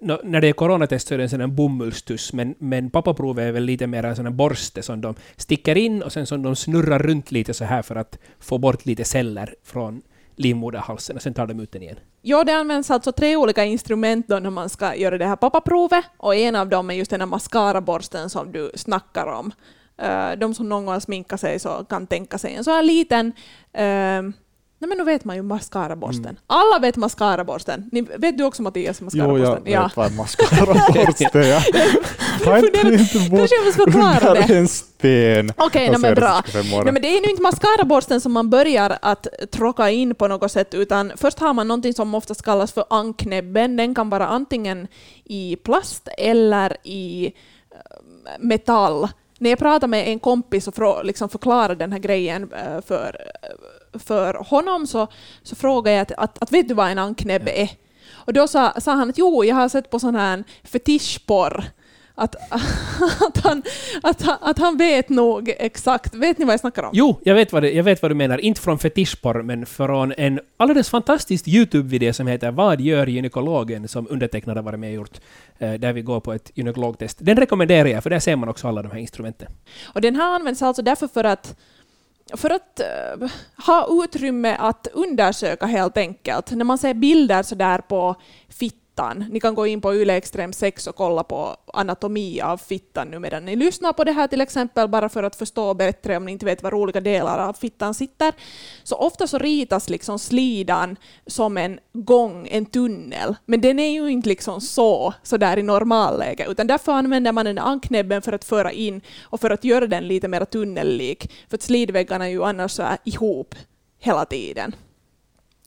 no, 0.01 0.21
när 0.25 0.41
det 0.41 0.49
är 0.49 0.53
coronatest 0.53 1.09
så 1.09 1.15
är 1.15 1.19
det 1.19 1.25
en 1.25 1.31
sån 1.31 1.55
bomullstuss, 1.55 2.33
men, 2.33 2.55
men 2.59 2.91
pappaprovet 2.91 3.43
är 3.43 3.53
väl 3.53 3.65
lite 3.65 3.87
mer 3.87 4.05
en 4.05 4.17
sån 4.17 4.27
här 4.27 4.33
borste 4.33 4.83
som 4.83 5.01
de 5.01 5.15
sticker 5.37 5.77
in 5.77 6.03
och 6.03 6.13
sen 6.13 6.27
som 6.27 6.43
de 6.43 6.57
snurrar 6.57 6.99
runt 6.99 7.31
lite 7.33 7.55
så 7.55 7.65
här 7.65 7.83
för 7.83 7.97
att 7.97 8.19
få 8.39 8.59
bort 8.59 8.87
lite 8.87 9.05
celler 9.05 9.55
från 9.65 10.03
livmoderhalsen 10.37 11.17
och 11.17 11.23
sen 11.23 11.35
tar 11.35 11.47
de 11.47 11.61
ut 11.61 11.73
den 11.73 11.83
igen. 11.83 11.97
Ja, 12.23 12.45
det 12.45 12.53
används 12.53 12.91
alltså 12.91 13.13
tre 13.13 13.37
olika 13.37 13.65
instrument 13.65 14.29
då 14.29 14.39
när 14.39 14.51
man 14.51 14.69
ska 14.69 14.95
göra 14.95 15.19
det 15.19 15.27
här 15.27 15.37
pappaprovet 15.37 16.05
och 16.17 16.35
en 16.35 16.57
av 16.57 16.69
dem 16.69 16.91
är 16.91 16.95
just 16.95 17.11
den 17.11 17.21
här 17.21 17.27
mascaraborsten 17.27 18.31
som 18.31 18.53
du 18.53 18.71
snackar 18.75 19.27
om. 19.27 19.53
Eh, 19.97 20.33
de 20.39 20.55
som 20.55 20.69
någon 20.69 20.85
gång 20.85 20.93
har 20.93 21.01
sminkat 21.01 21.41
sig 21.41 21.59
så 21.59 21.85
kan 21.89 22.07
tänka 22.07 22.39
sig 22.39 22.55
en 22.55 22.65
så 22.65 22.71
här 22.71 22.83
liten 22.83 23.33
eh, 23.73 24.23
Nej 24.85 24.89
men 24.89 24.99
nu 24.99 25.05
vet 25.05 25.25
man 25.25 25.37
ju 25.37 25.43
mascaraborsten. 25.43 26.25
Mm. 26.25 26.37
Alla 26.47 26.79
vet 26.79 26.97
mascaraborsten. 26.97 27.89
Ni, 27.93 28.01
vet 28.01 28.39
du 28.39 28.45
också 28.45 28.63
Mattias 28.63 29.01
mascaraborsten? 29.01 29.63
Jo, 29.65 29.73
jag 29.73 29.83
vet 29.83 29.97
vad 29.97 30.17
mascaraborsten 30.17 31.43
är. 31.43 31.45
Jag 32.45 32.63
bort 32.63 33.39
Kanske 33.39 33.57
jag 33.57 33.65
måste 33.65 33.83
förklara 33.83 34.35
det. 34.35 34.55
en 34.55 34.69
sten. 34.69 35.53
Okej, 35.57 35.89
okay, 35.89 35.99
men 35.99 36.15
bra. 36.15 36.43
Nej, 36.55 36.93
men 36.93 37.03
det 37.03 37.09
är 37.09 37.21
nu 37.21 37.31
inte 37.31 37.43
mascaraborsten 37.43 38.21
som 38.21 38.33
man 38.33 38.51
börjar 38.51 38.99
att 39.03 39.27
tråka 39.51 39.91
in 39.91 40.15
på 40.15 40.29
något 40.29 40.53
sätt, 40.53 40.75
utan 40.75 41.13
först 41.17 41.39
har 41.39 41.55
man 41.55 41.69
någonting 41.69 41.95
som 41.95 42.15
oftast 42.15 42.43
kallas 42.43 42.73
för 42.73 42.85
anknäbben. 42.91 43.77
Den 43.77 43.95
kan 43.95 44.11
vara 44.11 44.27
antingen 44.27 44.89
i 45.25 45.57
plast 45.57 46.09
eller 46.19 46.77
i 46.83 47.27
eh, 47.27 47.31
metall. 48.39 49.09
När 49.39 49.51
jag 49.51 49.59
pratade 49.59 49.91
med 49.91 50.09
en 50.09 50.19
kompis 50.19 50.69
och 50.69 51.05
liksom 51.05 51.29
förklarade 51.29 51.75
den 51.75 51.93
här 51.93 51.99
grejen 51.99 52.53
eh, 52.53 52.81
för, 52.81 53.17
eh, 53.43 53.49
för 53.99 54.35
honom 54.35 54.87
så, 54.87 55.07
så 55.43 55.57
frågade 55.57 55.97
jag 55.97 56.03
att, 56.03 56.13
att, 56.13 56.43
att 56.43 56.53
vet 56.53 56.69
du 56.69 56.75
vad 56.75 56.91
en 56.91 56.99
anknäbb 56.99 57.49
är? 57.49 57.71
Och 58.13 58.33
då 58.33 58.49
sa, 58.49 58.81
sa 58.81 58.93
han 58.93 59.11
att 59.11 59.19
jo, 59.19 59.45
jag 59.45 59.55
har 59.55 59.69
sett 59.69 59.91
på 59.91 59.99
sån 59.99 60.15
här 60.15 60.45
fetischporr 60.65 61.65
att, 62.15 62.35
att, 63.29 63.45
han, 63.45 63.63
att, 64.03 64.23
han, 64.23 64.37
att 64.41 64.59
han 64.59 64.77
vet 64.77 65.09
nog 65.09 65.55
exakt. 65.59 66.15
Vet 66.15 66.39
ni 66.39 66.45
vad 66.45 66.53
jag 66.53 66.61
snackar 66.61 66.83
om? 66.83 66.91
Jo, 66.93 67.21
jag 67.23 67.35
vet, 67.35 67.53
vad 67.53 67.63
det, 67.63 67.71
jag 67.71 67.85
vet 67.85 68.03
vad 68.03 68.11
du 68.11 68.15
menar. 68.15 68.39
Inte 68.39 68.61
från 68.61 68.79
fetischporr, 68.79 69.43
men 69.43 69.67
från 69.67 70.13
en 70.17 70.41
alldeles 70.57 70.91
fantastisk 70.91 71.49
YouTube-video 71.49 72.13
som 72.13 72.27
heter 72.27 72.51
Vad 72.51 72.81
gör 72.81 73.07
gynekologen? 73.07 73.89
som 73.89 74.07
undertecknade 74.11 74.63
varit 74.63 74.81
med 74.81 74.89
och 74.89 74.95
gjort, 74.95 75.21
eh, 75.59 75.73
där 75.73 75.93
vi 75.93 76.03
går 76.03 76.21
på 76.21 76.33
ett 76.33 76.51
gynekologtest. 76.55 77.19
Den 77.21 77.37
rekommenderar 77.37 77.89
jag, 77.89 78.03
för 78.03 78.11
där 78.11 78.21
ser 78.21 78.37
man 78.37 78.49
också 78.49 78.69
alla 78.69 78.83
de 78.83 78.93
här 78.93 78.99
instrumenten. 78.99 79.49
Och 79.85 80.01
den 80.01 80.17
här 80.17 80.35
används 80.35 80.63
alltså 80.63 80.83
därför 80.83 81.09
för 81.09 81.25
att 81.25 81.57
för 82.33 82.51
att 82.51 82.81
uh, 83.21 83.29
ha 83.67 84.05
utrymme 84.05 84.57
att 84.59 84.87
undersöka 84.93 85.67
helt 85.67 85.97
enkelt. 85.97 86.51
När 86.51 86.65
man 86.65 86.79
ser 86.79 86.95
bilder 86.95 87.43
så 87.43 87.55
där 87.55 87.79
på 87.79 88.17
fitt 88.49 88.84
fittan. 88.95 89.25
Ni 89.31 89.41
kan 89.41 89.55
gå 89.55 89.67
in 89.67 89.81
på 89.81 89.95
Yle 89.95 90.17
Extrem 90.17 90.53
6 90.53 90.87
och 90.87 90.97
kolla 90.97 91.25
på 91.25 91.57
anatomi 91.75 92.41
av 92.41 92.57
fittan 92.57 93.09
nu 93.09 93.19
medan 93.19 93.45
ni 93.45 93.57
lyssnar 93.57 93.93
på 93.93 94.05
det 94.05 94.13
här 94.13 94.27
till 94.27 94.41
exempel, 94.41 94.89
bara 94.89 95.09
för 95.09 95.23
att 95.23 95.37
förstå 95.37 95.75
bättre 95.75 96.17
om 96.17 96.25
ni 96.25 96.33
inte 96.33 96.47
vet 96.47 96.63
var 96.63 96.75
olika 96.75 97.01
delar 97.01 97.39
av 97.39 97.53
fittan 97.53 97.95
sitter. 97.95 98.33
Så 98.85 98.97
ofta 98.97 99.27
så 99.27 99.39
ritas 99.39 99.89
liksom 99.89 100.19
slidan 100.19 100.97
som 101.27 101.57
en 101.57 101.79
gång, 101.93 102.49
en 102.51 102.67
tunnel, 102.67 103.35
men 103.47 103.61
den 103.61 103.79
är 103.79 103.91
ju 103.91 104.09
inte 104.09 104.29
liksom 104.29 104.61
så, 104.61 105.15
så 105.23 105.37
där 105.37 105.59
i 105.59 105.63
normalläge, 105.63 106.47
utan 106.49 106.67
därför 106.67 106.93
använder 106.93 107.33
man 107.33 107.45
den 107.45 107.59
anknäbben 107.59 108.23
för 108.23 108.33
att 108.33 108.45
föra 108.45 108.73
in 108.73 109.01
och 109.23 109.41
för 109.41 109.51
att 109.51 109.65
göra 109.65 109.87
den 109.87 110.09
lite 110.09 110.29
mer 110.29 110.45
tunnellik, 110.45 111.33
för 111.49 111.57
att 111.57 111.63
slidväggarna 111.63 112.25
är 112.25 112.31
ju 112.31 112.45
annars 112.45 112.73
så 112.73 112.83
här 112.83 112.99
ihop 113.05 113.55
hela 113.99 114.25
tiden. 114.25 114.75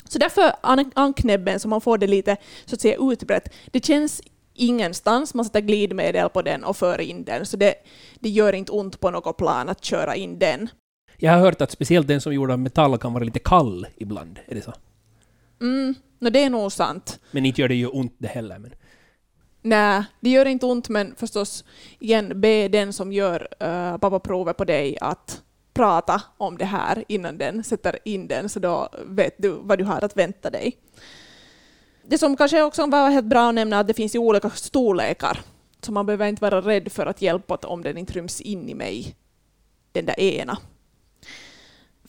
Så 0.10 0.20
därför 0.20 0.54
anknäbben, 0.94 1.60
så 1.60 1.68
man 1.68 1.82
får 1.82 1.98
det 1.98 2.08
lite 2.08 2.38
så 2.66 2.76
att 2.76 2.82
säga 2.82 2.98
utbrett, 3.00 3.54
det 3.72 3.86
känns 3.86 4.22
ingenstans. 4.54 5.34
Man 5.34 5.46
sätter 5.46 5.62
glidmedel 5.62 6.30
på 6.30 6.42
den 6.42 6.64
och 6.64 6.78
för 6.78 7.02
in 7.02 7.24
den, 7.24 7.46
så 7.46 7.58
det, 7.58 7.76
det 8.20 8.30
gör 8.30 8.54
inte 8.54 8.72
ont 8.72 9.00
på 9.00 9.12
något 9.12 9.38
plan 9.38 9.70
att 9.70 9.86
köra 9.86 10.16
in 10.16 10.40
den. 10.40 10.70
Jag 11.18 11.32
har 11.32 11.40
hört 11.40 11.62
att 11.62 11.72
speciellt 11.72 12.08
den 12.08 12.22
som 12.22 12.32
är 12.32 12.36
gjord 12.36 12.52
av 12.52 12.60
metall 12.60 12.98
kan 12.98 13.14
vara 13.14 13.24
lite 13.24 13.40
kall 13.40 13.88
ibland. 13.98 14.40
Är 14.48 14.56
det 14.56 14.62
så? 14.62 14.74
Mm, 15.62 15.96
no, 16.20 16.30
det 16.30 16.44
är 16.44 16.50
nog 16.50 16.72
sant. 16.72 17.20
Men 17.32 17.46
inte 17.46 17.62
gör 17.62 17.68
det 17.68 17.76
ju 17.76 17.88
ont 17.88 18.16
det 18.18 18.28
heller. 18.28 18.60
Men... 18.60 18.72
Nej, 19.62 20.04
det 20.20 20.30
gör 20.30 20.46
inte 20.46 20.66
ont, 20.66 20.90
men 20.90 21.16
förstås 21.16 21.64
igen, 22.00 22.42
be 22.42 22.68
den 22.68 22.94
som 22.94 23.12
gör 23.12 23.48
uh, 23.64 23.98
pappaprovet 23.98 24.58
på 24.58 24.66
dig 24.66 24.98
att 25.02 25.42
prata 25.78 26.22
om 26.38 26.58
det 26.58 26.66
här 26.66 27.04
innan 27.08 27.38
den 27.38 27.64
sätter 27.64 28.00
in 28.06 28.28
den, 28.28 28.50
så 28.50 28.60
då 28.60 28.90
vet 29.06 29.36
du 29.38 29.50
vad 29.50 29.78
du 29.78 29.84
har 29.84 30.04
att 30.04 30.18
vänta 30.18 30.50
dig. 30.50 30.78
Det 32.08 32.18
som 32.18 32.38
kanske 32.38 32.64
också 32.64 32.86
var 32.86 33.10
helt 33.10 33.26
bra 33.26 33.50
att 33.50 33.56
nämna 33.56 33.76
är 33.76 33.82
att 33.82 33.88
det 33.88 33.94
finns 33.94 34.16
ju 34.16 34.20
olika 34.20 34.50
storlekar, 34.50 35.40
så 35.82 35.92
man 35.92 36.06
behöver 36.06 36.28
inte 36.28 36.42
vara 36.42 36.62
rädd 36.62 36.92
för 36.92 37.06
att 37.06 37.22
hjälpa 37.22 37.56
om 37.56 37.84
den 37.84 37.98
inte 37.98 38.14
ryms 38.14 38.42
in 38.42 38.70
i 38.70 38.74
mig, 38.74 39.16
den 39.92 40.06
där 40.06 40.20
ena. 40.20 40.58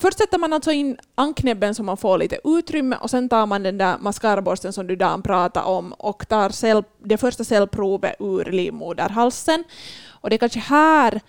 Först 0.01 0.19
sätter 0.19 0.39
man 0.39 0.53
alltså 0.53 0.71
in 0.71 0.97
anknäbben 1.15 1.75
så 1.75 1.83
man 1.83 1.97
får 1.97 2.19
lite 2.19 2.41
utrymme 2.45 2.97
och 3.01 3.11
sen 3.11 3.29
tar 3.29 3.47
man 3.47 3.63
den 3.63 3.79
där 3.79 3.99
mascaraborsten 3.99 4.73
som 4.73 4.87
du 4.87 4.97
Dan 4.97 5.23
pratade 5.23 5.67
om 5.67 5.93
och 5.93 6.29
tar 6.29 6.51
cell, 6.51 6.85
det 6.99 7.17
första 7.17 7.45
cellprovet 7.45 8.17
ur 8.19 8.45
livmoderhalsen. 8.45 9.65
Och 10.07 10.31
det 10.31 10.37
är 10.37 10.39
kanske 10.39 10.59
här 10.59 11.21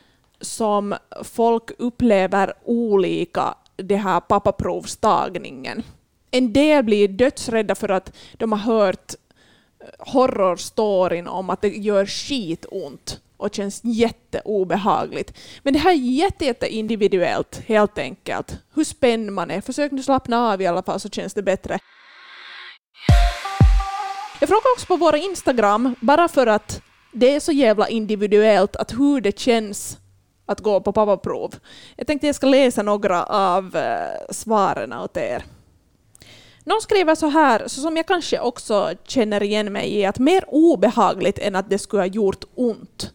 som 0.42 0.96
folk 1.24 1.72
upplever 1.78 2.54
olika 2.64 3.56
det 3.76 3.96
här 3.96 4.20
pappaprovstagningen. 4.20 5.84
En 6.32 6.54
del 6.54 6.84
blir 6.84 7.08
dödsrädda 7.08 7.76
för 7.76 7.90
att 7.90 8.16
de 8.34 8.52
har 8.52 8.60
hört 8.60 9.14
eh, 9.80 9.88
horrorstoryn 10.00 11.28
om 11.28 11.50
att 11.50 11.62
det 11.62 11.78
gör 11.78 12.06
skitont 12.06 13.20
och 13.38 13.56
känns 13.56 13.82
jätteobehagligt. 13.84 15.38
Men 15.64 15.74
det 15.74 15.80
här 15.80 15.92
är 15.92 15.96
jätte, 15.96 16.46
jätte 16.46 16.68
individuellt, 16.68 17.62
helt 17.66 17.98
enkelt. 17.98 18.58
Hur 18.74 18.84
spänd 18.84 19.32
man 19.32 19.52
är. 19.52 19.62
Försök 19.62 19.92
nu 19.92 20.04
slappna 20.04 20.52
av 20.52 20.62
i 20.62 20.68
alla 20.68 20.84
fall 20.84 21.00
så 21.00 21.10
känns 21.10 21.34
det 21.34 21.44
bättre. 21.44 21.80
Jag 24.40 24.50
frågar 24.50 24.74
också 24.76 24.86
på 24.88 24.96
våra 24.96 25.18
Instagram, 25.18 25.96
bara 26.02 26.28
för 26.28 26.48
att 26.48 26.82
det 27.12 27.36
är 27.36 27.40
så 27.40 27.52
jävla 27.52 27.90
individuellt, 27.90 28.76
att 28.76 28.92
hur 28.92 29.22
det 29.22 29.40
känns 29.40 29.98
att 30.50 30.60
gå 30.60 30.82
på 30.82 30.92
pappaprov. 30.92 31.56
Jag 31.96 32.08
tänkte 32.08 32.28
jag 32.28 32.36
ska 32.36 32.48
läsa 32.48 32.84
några 32.84 33.24
av 33.24 33.76
eh, 33.76 34.34
svaren 34.34 34.94
åt 34.94 35.18
er. 35.18 35.44
Någon 36.64 36.82
skriver 36.82 37.16
så 37.16 37.28
här, 37.28 37.68
så 37.68 37.82
som 37.82 37.98
jag 37.98 38.06
kanske 38.06 38.40
också 38.40 38.92
känner 39.08 39.44
igen 39.44 39.74
mig 39.74 39.96
i, 39.96 40.06
att 40.06 40.20
mer 40.20 40.44
obehagligt 40.48 41.40
än 41.40 41.56
att 41.56 41.70
det 41.70 41.80
skulle 41.80 42.02
ha 42.02 42.08
gjort 42.08 42.44
ont. 42.56 43.12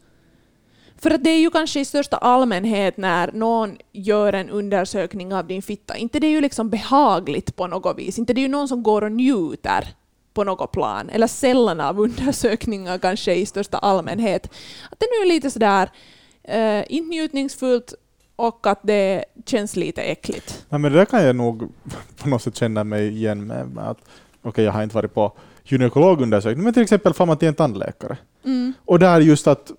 För 0.98 1.10
att 1.10 1.24
det 1.24 1.30
är 1.30 1.38
ju 1.38 1.50
kanske 1.50 1.80
i 1.80 1.84
största 1.84 2.16
allmänhet 2.16 2.96
när 2.96 3.32
någon 3.32 3.76
gör 3.92 4.32
en 4.32 4.50
undersökning 4.50 5.34
av 5.34 5.46
din 5.46 5.62
fitta, 5.62 5.96
inte 5.96 6.20
det 6.20 6.26
är 6.26 6.30
ju 6.30 6.40
liksom 6.40 6.70
behagligt 6.70 7.56
på 7.56 7.66
något 7.66 7.98
vis, 7.98 8.18
inte 8.18 8.32
det 8.32 8.40
är 8.40 8.42
ju 8.42 8.48
någon 8.48 8.68
som 8.68 8.82
går 8.82 9.04
och 9.04 9.12
njuter 9.12 9.88
på 10.34 10.44
något 10.44 10.72
plan, 10.72 11.10
eller 11.10 11.26
sällan 11.26 11.80
av 11.80 12.00
undersökningar 12.00 12.98
kanske 12.98 13.34
i 13.34 13.46
största 13.46 13.78
allmänhet. 13.78 14.46
Att 14.90 15.00
det 15.00 15.06
nu 15.06 15.26
är 15.26 15.28
lite 15.34 15.50
sådär 15.50 15.90
eh, 16.44 16.84
inte 16.88 17.08
njutningsfullt 17.08 17.94
och 18.36 18.66
att 18.66 18.80
det 18.82 19.24
känns 19.46 19.76
lite 19.76 20.02
äckligt. 20.02 20.64
Nej, 20.68 20.80
men 20.80 20.92
det 20.92 20.98
där 20.98 21.04
kan 21.04 21.24
jag 21.24 21.36
nog 21.36 21.72
på 22.22 22.28
något 22.28 22.42
sätt 22.42 22.56
känna 22.56 22.84
mig 22.84 23.08
igen 23.08 23.46
med. 23.46 23.78
att, 23.78 23.98
okay, 24.42 24.64
jag 24.64 24.72
har 24.72 24.82
inte 24.82 24.94
varit 24.94 25.14
på 25.14 25.32
gynekologundersökning, 25.64 26.64
men 26.64 26.74
till 26.74 26.82
exempel 26.82 27.14
får 27.14 27.26
man 27.26 27.36
till 27.36 27.48
en 27.48 27.54
tandläkare. 27.54 28.16
Mm. 28.44 28.72
Och 28.84 28.98
där 28.98 29.20
just 29.20 29.46
att 29.46 29.72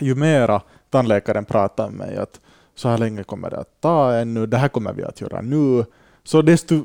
ju 0.00 0.14
mera 0.14 0.62
tandläkaren 0.90 1.44
pratar 1.44 1.90
med 1.90 2.08
mig 2.08 2.16
att 2.16 2.40
så 2.74 2.88
här 2.88 2.98
länge 2.98 3.22
kommer 3.22 3.50
det 3.50 3.58
att 3.58 3.80
ta 3.80 4.14
ännu, 4.14 4.46
det 4.46 4.56
här 4.56 4.68
kommer 4.68 4.92
vi 4.92 5.04
att 5.04 5.20
göra 5.20 5.40
nu, 5.40 5.84
så 6.24 6.42
desto 6.42 6.84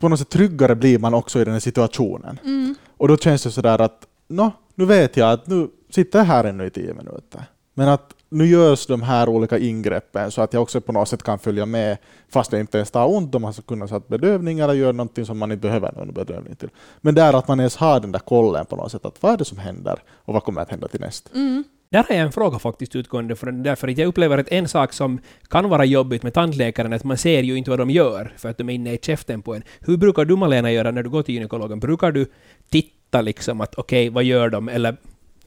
på 0.00 0.08
något 0.08 0.18
sätt 0.18 0.28
tryggare 0.28 0.74
blir 0.74 0.98
man 0.98 1.14
också 1.14 1.40
i 1.40 1.44
den 1.44 1.52
här 1.52 1.60
situationen. 1.60 2.38
Mm. 2.44 2.74
Och 2.96 3.08
då 3.08 3.16
känns 3.16 3.42
det 3.42 3.50
sådär 3.50 3.80
att 3.80 4.06
no, 4.28 4.52
nu 4.74 4.84
vet 4.84 5.16
jag 5.16 5.32
att 5.32 5.46
nu 5.46 5.68
sitter 5.90 6.18
jag 6.18 6.26
här 6.26 6.44
ännu 6.44 6.66
i 6.66 6.70
tio 6.70 6.94
minuter. 6.94 7.44
Men 7.74 7.88
att 7.88 8.14
nu 8.28 8.46
görs 8.46 8.86
de 8.86 9.02
här 9.02 9.28
olika 9.28 9.58
ingreppen 9.58 10.30
så 10.30 10.42
att 10.42 10.52
jag 10.52 10.62
också 10.62 10.80
på 10.80 10.92
något 10.92 11.08
sätt 11.08 11.22
kan 11.22 11.38
följa 11.38 11.66
med 11.66 11.96
fast 12.28 12.50
det 12.50 12.60
inte 12.60 12.78
ens 12.78 12.90
tar 12.90 13.06
ont 13.06 13.34
om 13.34 13.42
man 13.42 13.52
ska 13.52 13.62
kunna 13.62 13.88
sätta 13.88 14.08
bedövning 14.08 14.58
eller 14.58 14.74
göra 14.74 14.92
någonting 14.92 15.26
som 15.26 15.38
man 15.38 15.52
inte 15.52 15.62
behöver 15.62 15.92
någon 15.92 16.14
bedövning 16.14 16.56
till. 16.56 16.68
Men 17.00 17.14
där 17.14 17.32
att 17.32 17.48
man 17.48 17.60
ens 17.60 17.76
har 17.76 18.00
den 18.00 18.12
där 18.12 18.18
kollen 18.18 18.66
på 18.66 18.76
något 18.76 18.92
sätt, 18.92 19.04
att 19.04 19.22
vad 19.22 19.32
är 19.32 19.36
det 19.36 19.44
som 19.44 19.58
händer 19.58 19.98
och 20.12 20.34
vad 20.34 20.44
kommer 20.44 20.60
att 20.60 20.70
hända 20.70 20.88
till 20.88 21.00
nästa? 21.00 21.30
Mm. 21.34 21.64
Där 21.90 22.04
har 22.08 22.14
jag 22.14 22.24
en 22.24 22.32
fråga 22.32 22.58
faktiskt 22.58 22.96
utgående 22.96 23.36
från 23.36 23.62
det, 23.62 23.70
därför 23.70 23.88
att 23.88 23.98
jag 23.98 24.08
upplever 24.08 24.38
att 24.38 24.48
en 24.48 24.68
sak 24.68 24.92
som 24.92 25.20
kan 25.48 25.68
vara 25.68 25.84
jobbigt 25.84 26.22
med 26.22 26.34
tandläkaren 26.34 26.92
är 26.92 26.96
att 26.96 27.04
man 27.04 27.18
ser 27.18 27.42
ju 27.42 27.56
inte 27.56 27.70
vad 27.70 27.78
de 27.78 27.90
gör, 27.90 28.32
för 28.36 28.48
att 28.48 28.58
de 28.58 28.68
är 28.68 28.74
inne 28.74 28.92
i 28.92 28.98
käften 29.02 29.42
på 29.42 29.54
en. 29.54 29.62
Hur 29.80 29.96
brukar 29.96 30.24
du 30.24 30.36
Malena 30.36 30.72
göra 30.72 30.90
när 30.90 31.02
du 31.02 31.10
går 31.10 31.22
till 31.22 31.34
gynekologen? 31.34 31.80
Brukar 31.80 32.12
du 32.12 32.26
titta 32.68 33.20
liksom 33.20 33.60
att 33.60 33.74
okej, 33.74 34.08
okay, 34.08 34.14
vad 34.14 34.24
gör 34.24 34.48
de? 34.50 34.68
Eller 34.68 34.96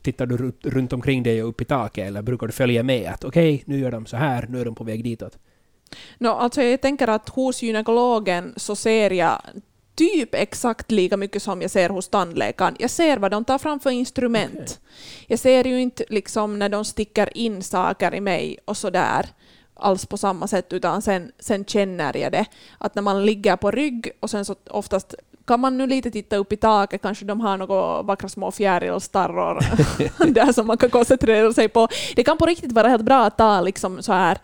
tittar 0.02 0.26
du 0.26 0.52
runt 0.62 0.94
omkring 0.94 1.24
dig 1.24 1.44
och 1.44 1.50
upp 1.50 1.62
i 1.62 1.66
taket 1.66 2.08
eller 2.08 2.22
brukar 2.22 2.48
du 2.48 2.54
följa 2.54 2.84
med 2.84 3.12
att 3.12 3.24
okej, 3.24 3.56
okay, 3.56 3.64
nu 3.66 3.80
gör 3.80 3.92
de 3.92 4.06
så 4.06 4.18
här, 4.18 4.46
nu 4.50 4.62
är 4.62 4.66
de 4.66 4.76
på 4.76 4.84
väg 4.84 5.04
ditåt? 5.04 5.38
No, 6.18 6.28
alltså 6.28 6.62
jag 6.62 6.82
tänker 6.82 7.08
att 7.08 7.30
hos 7.30 7.62
gynekologen 7.62 8.54
så 8.58 8.76
ser 8.76 9.12
jag 9.12 9.42
typ 9.96 10.36
exakt 10.36 10.92
lika 10.92 11.18
mycket 11.18 11.44
som 11.44 11.62
jag 11.62 11.72
ser 11.72 11.90
hos 11.90 12.10
tandläkaren. 12.10 12.76
Jag 12.80 12.90
ser 12.90 13.18
vad 13.18 13.32
de 13.32 13.46
tar 13.46 13.58
fram 13.58 13.80
för 13.80 13.90
instrument. 13.90 14.54
Okay. 14.54 15.26
Jag 15.28 15.40
ser 15.40 15.64
ju 15.64 15.82
inte 15.82 16.06
liksom 16.10 16.60
när 16.60 16.70
de 16.70 16.86
sticker 16.86 17.38
in 17.38 17.64
saker 17.64 18.16
i 18.16 18.22
mig 18.22 18.58
och 18.66 18.78
så 18.78 18.90
där 18.90 19.26
alls 19.80 20.06
på 20.06 20.18
samma 20.18 20.48
sätt, 20.48 20.74
utan 20.74 21.02
sen, 21.02 21.32
sen 21.40 21.66
känner 21.66 22.18
jag 22.18 22.32
det. 22.32 22.46
Att 22.78 22.96
när 22.96 23.02
man 23.02 23.26
ligger 23.26 23.56
på 23.56 23.72
rygg 23.72 24.12
och 24.20 24.30
sen 24.30 24.46
så 24.46 24.56
oftast 24.70 25.16
kan 25.50 25.60
man 25.60 25.78
nu 25.78 25.88
lite 25.88 26.12
titta 26.12 26.38
upp 26.38 26.54
i 26.54 26.58
taket, 26.58 27.02
kanske 27.02 27.26
de 27.26 27.42
har 27.42 27.58
några 27.58 28.02
vackra 28.02 28.30
små 28.30 28.52
fjärilstarror 28.52 29.60
där 30.34 30.54
som 30.54 30.68
man 30.68 30.78
kan 30.78 30.90
koncentrera 30.90 31.54
sig 31.54 31.70
på. 31.70 31.88
Det 32.16 32.24
kan 32.24 32.38
på 32.38 32.46
riktigt 32.46 32.72
vara 32.72 32.88
helt 32.88 33.04
bra 33.04 33.26
att 33.26 33.38
ta 33.38 33.62
liksom 33.62 34.04
så 34.04 34.14
här 34.14 34.38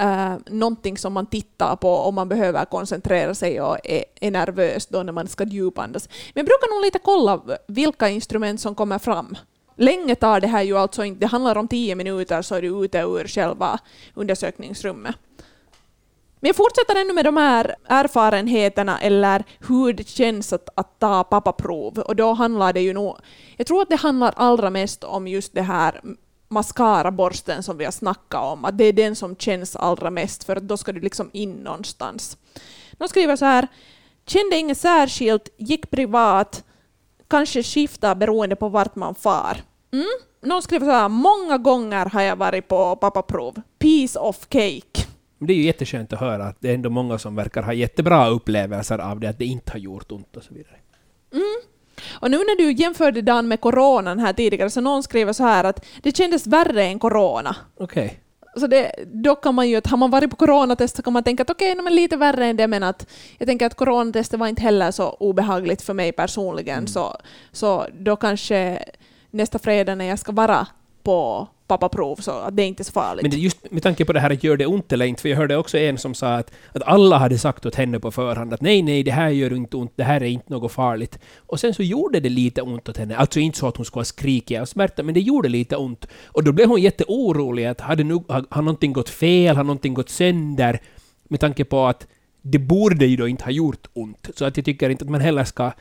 Uh, 0.00 0.36
någonting 0.46 0.98
som 0.98 1.12
man 1.12 1.26
tittar 1.26 1.76
på 1.76 1.88
om 1.88 2.14
man 2.14 2.28
behöver 2.28 2.64
koncentrera 2.64 3.34
sig 3.34 3.60
och 3.60 3.78
är, 3.84 4.04
är 4.20 4.30
nervös 4.30 4.86
då 4.86 5.02
när 5.02 5.12
man 5.12 5.28
ska 5.28 5.44
djupandas. 5.44 6.08
Men 6.08 6.40
jag 6.40 6.46
brukar 6.46 6.74
nog 6.74 6.84
lite 6.84 6.98
kolla 6.98 7.58
vilka 7.66 8.08
instrument 8.08 8.60
som 8.60 8.74
kommer 8.74 8.98
fram. 8.98 9.36
Länge 9.76 10.14
tar 10.14 10.40
det 10.40 10.46
här 10.46 10.62
ju 10.62 10.78
alltså 10.78 11.04
inte, 11.04 11.20
det 11.20 11.26
handlar 11.26 11.58
om 11.58 11.68
tio 11.68 11.94
minuter 11.94 12.42
så 12.42 12.54
är 12.54 12.62
du 12.62 12.84
ute 12.84 12.98
ur 12.98 13.26
själva 13.26 13.78
undersökningsrummet. 14.14 15.14
Men 16.44 16.48
jag 16.48 16.56
fortsätter 16.56 17.00
ännu 17.00 17.12
med 17.12 17.24
de 17.24 17.36
här 17.36 17.74
erfarenheterna 17.88 19.00
eller 19.00 19.44
hur 19.68 19.92
det 19.92 20.08
känns 20.08 20.52
att, 20.52 20.68
att 20.74 20.98
ta 20.98 21.24
pappaprov. 21.24 21.98
Och 21.98 22.16
då 22.16 22.32
handlar 22.32 22.72
det 22.72 22.80
ju 22.80 22.92
nog... 22.92 23.16
Jag 23.56 23.66
tror 23.66 23.82
att 23.82 23.88
det 23.88 23.96
handlar 23.96 24.34
allra 24.36 24.70
mest 24.70 25.04
om 25.04 25.28
just 25.28 25.54
det 25.54 25.62
här 25.62 26.00
mascaraborsten 26.48 27.62
som 27.62 27.78
vi 27.78 27.84
har 27.84 27.92
snackat 27.92 28.42
om, 28.42 28.64
att 28.64 28.78
det 28.78 28.84
är 28.84 28.92
den 28.92 29.16
som 29.16 29.36
känns 29.36 29.76
allra 29.76 30.10
mest, 30.10 30.44
för 30.44 30.60
då 30.60 30.76
ska 30.76 30.92
du 30.92 31.00
liksom 31.00 31.30
in 31.32 31.52
någonstans. 31.52 32.36
De 32.92 33.08
skriver 33.08 33.36
så 33.36 33.44
här, 33.44 33.68
kände 34.26 34.56
inget 34.56 34.78
särskilt, 34.78 35.48
gick 35.56 35.90
privat, 35.90 36.64
kanske 37.28 37.62
skiftar 37.62 38.14
beroende 38.14 38.56
på 38.56 38.68
vart 38.68 38.96
man 38.96 39.14
far. 39.14 39.62
Mm. 39.92 40.06
Någon 40.42 40.62
skriver 40.62 40.86
så 40.86 40.92
här, 40.92 41.08
många 41.08 41.58
gånger 41.58 42.06
har 42.06 42.22
jag 42.22 42.36
varit 42.36 42.68
på 42.68 42.96
pappaprov. 42.96 43.62
Piece 43.78 44.18
of 44.18 44.46
cake. 44.48 45.03
Det 45.46 45.52
är 45.52 45.56
ju 45.56 45.62
jätteskönt 45.62 46.12
att 46.12 46.20
höra 46.20 46.44
att 46.44 46.56
det 46.60 46.70
är 46.70 46.74
ändå 46.74 46.90
många 46.90 47.18
som 47.18 47.36
verkar 47.36 47.62
ha 47.62 47.72
jättebra 47.72 48.28
upplevelser 48.28 48.98
av 48.98 49.20
det, 49.20 49.28
att 49.28 49.38
det 49.38 49.44
inte 49.44 49.72
har 49.72 49.78
gjort 49.78 50.12
ont 50.12 50.36
och 50.36 50.42
så 50.42 50.54
vidare. 50.54 50.76
Mm. 51.32 51.54
Och 52.12 52.30
nu 52.30 52.36
när 52.36 52.56
du 52.56 52.72
jämförde 52.72 53.22
Dan 53.22 53.48
med 53.48 53.60
coronan 53.60 54.18
här 54.18 54.32
tidigare, 54.32 54.70
så 54.70 54.80
någon 54.80 55.02
skriver 55.02 55.32
så 55.32 55.44
här 55.44 55.64
att 55.64 55.84
det 56.02 56.16
kändes 56.16 56.46
värre 56.46 56.84
än 56.84 56.98
corona. 56.98 57.56
Okej. 57.76 58.04
Okay. 58.04 58.16
Så 58.56 58.66
det, 58.66 58.94
då 59.06 59.34
kan 59.34 59.54
man 59.54 59.68
ju, 59.68 59.76
att 59.76 59.86
har 59.86 59.96
man 59.96 60.10
varit 60.10 60.30
på 60.30 60.36
coronatest 60.36 60.96
så 60.96 61.02
kan 61.02 61.12
man 61.12 61.22
tänka 61.22 61.42
att 61.42 61.50
okej, 61.50 61.72
okay, 61.80 61.90
lite 61.90 62.16
värre 62.16 62.46
än 62.46 62.56
det, 62.56 62.66
men 62.66 62.82
att 62.82 63.06
jag 63.38 63.48
tänker 63.48 63.66
att 63.66 63.74
coronatestet 63.74 64.40
var 64.40 64.46
inte 64.46 64.62
heller 64.62 64.90
så 64.90 65.10
obehagligt 65.10 65.82
för 65.82 65.94
mig 65.94 66.12
personligen, 66.12 66.78
mm. 66.78 66.86
så, 66.86 67.16
så 67.52 67.86
då 67.98 68.16
kanske 68.16 68.84
nästa 69.30 69.58
fredag 69.58 69.94
när 69.94 70.04
jag 70.04 70.18
ska 70.18 70.32
vara 70.32 70.66
på 71.02 71.48
pappaprov, 71.66 72.16
så 72.16 72.30
att 72.30 72.56
det 72.56 72.62
är 72.62 72.66
inte 72.66 72.84
så 72.84 72.92
farligt. 72.92 73.22
Men 73.22 73.40
just 73.40 73.70
med 73.70 73.82
tanke 73.82 74.04
på 74.04 74.12
det 74.12 74.20
här 74.20 74.30
att 74.30 74.44
gör 74.44 74.56
det 74.56 74.66
ont 74.66 74.92
eller 74.92 75.06
inte, 75.06 75.22
för 75.22 75.28
jag 75.28 75.36
hörde 75.36 75.56
också 75.56 75.78
en 75.78 75.98
som 75.98 76.14
sa 76.14 76.34
att, 76.34 76.52
att 76.72 76.82
alla 76.82 77.18
hade 77.18 77.38
sagt 77.38 77.66
åt 77.66 77.74
henne 77.74 78.00
på 78.00 78.10
förhand 78.10 78.54
att 78.54 78.60
nej, 78.60 78.82
nej, 78.82 79.02
det 79.02 79.10
här 79.10 79.28
gör 79.28 79.56
inte 79.56 79.76
ont, 79.76 79.92
det 79.96 80.04
här 80.04 80.20
är 80.20 80.26
inte 80.26 80.52
något 80.52 80.72
farligt. 80.72 81.18
Och 81.36 81.60
sen 81.60 81.74
så 81.74 81.82
gjorde 81.82 82.20
det 82.20 82.28
lite 82.28 82.62
ont 82.62 82.88
åt 82.88 82.96
henne, 82.96 83.16
alltså 83.16 83.40
inte 83.40 83.58
så 83.58 83.68
att 83.68 83.76
hon 83.76 83.86
skulle 83.86 84.00
ha 84.00 84.04
skrikit 84.04 84.60
av 84.60 84.64
smärta, 84.64 85.02
men 85.02 85.14
det 85.14 85.20
gjorde 85.20 85.48
lite 85.48 85.76
ont. 85.76 86.06
Och 86.26 86.44
då 86.44 86.52
blev 86.52 86.68
hon 86.68 86.82
jätteorolig, 86.82 87.64
att 87.64 87.80
hade 87.80 88.04
nu, 88.04 88.14
har, 88.14 88.44
har 88.50 88.62
någonting 88.62 88.92
gått 88.92 89.08
fel, 89.08 89.56
har 89.56 89.64
någonting 89.64 89.94
gått 89.94 90.08
sönder? 90.08 90.80
Med 91.28 91.40
tanke 91.40 91.64
på 91.64 91.86
att 91.86 92.06
det 92.42 92.58
borde 92.58 93.06
ju 93.06 93.16
då 93.16 93.28
inte 93.28 93.44
ha 93.44 93.50
gjort 93.50 93.86
ont. 93.92 94.30
Så 94.34 94.44
att 94.44 94.56
jag 94.56 94.64
tycker 94.64 94.90
inte 94.90 95.04
att 95.04 95.10
man 95.10 95.20
heller 95.20 95.44
ska 95.44 95.72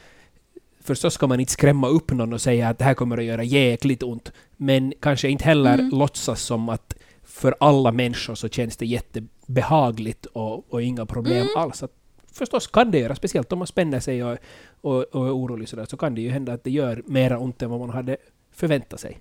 Förstås 0.84 1.14
ska 1.14 1.28
man 1.28 1.40
inte 1.40 1.52
skrämma 1.52 1.88
upp 1.88 2.12
någon 2.12 2.34
och 2.34 2.42
säga 2.42 2.70
att 2.70 2.78
det 2.78 2.86
här 2.86 2.94
kommer 2.94 3.18
att 3.18 3.24
göra 3.24 3.44
jäkligt 3.44 4.04
ont, 4.04 4.32
men 4.58 4.94
kanske 5.00 5.30
inte 5.30 5.44
heller 5.44 5.74
mm. 5.74 5.90
låtsas 5.90 6.42
som 6.42 6.70
att 6.70 6.96
för 7.24 7.56
alla 7.60 7.92
människor 7.92 8.36
så 8.36 8.50
känns 8.50 8.78
det 8.78 8.86
jättebehagligt 8.86 10.26
och, 10.26 10.74
och 10.74 10.82
inga 10.82 11.06
problem 11.06 11.42
mm. 11.42 11.58
alls. 11.58 11.84
Att 11.84 11.92
förstås 12.34 12.68
kan 12.68 12.92
det 12.92 13.00
göra, 13.00 13.16
speciellt 13.16 13.52
om 13.52 13.60
man 13.60 13.68
spänner 13.68 14.00
sig 14.00 14.24
och, 14.24 14.38
och, 14.82 15.04
och 15.04 15.28
är 15.28 15.36
orolig 15.36 15.70
sådär, 15.70 15.86
så 15.86 15.98
kan 15.98 16.16
det 16.16 16.22
ju 16.22 16.30
hända 16.30 16.54
att 16.54 16.64
det 16.64 16.72
gör 16.72 17.04
mera 17.06 17.40
ont 17.40 17.62
än 17.62 17.70
vad 17.70 17.80
man 17.80 17.90
hade 17.90 18.18
förväntat 18.52 19.00
sig. 19.00 19.20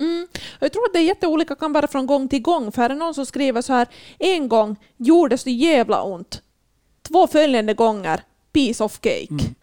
Mm. 0.00 0.28
Jag 0.60 0.72
tror 0.72 0.84
att 0.84 0.92
det 0.92 0.98
är 0.98 1.02
jätteolika 1.02 1.54
kan 1.54 1.72
vara 1.72 1.86
från 1.86 2.06
gång 2.06 2.28
till 2.28 2.42
gång, 2.42 2.72
för 2.72 2.82
här 2.82 2.90
är 2.90 2.94
någon 2.94 3.14
som 3.14 3.26
skriver 3.26 3.62
så 3.62 3.72
här 3.72 3.88
en 4.18 4.48
gång 4.48 4.76
gjordes 4.96 5.44
det 5.44 5.50
jävla 5.50 6.02
ont. 6.02 6.42
Två 7.02 7.26
följande 7.26 7.74
gånger, 7.74 8.20
piece 8.52 8.84
of 8.84 8.92
cake. 8.92 9.26
Mm. 9.30 9.54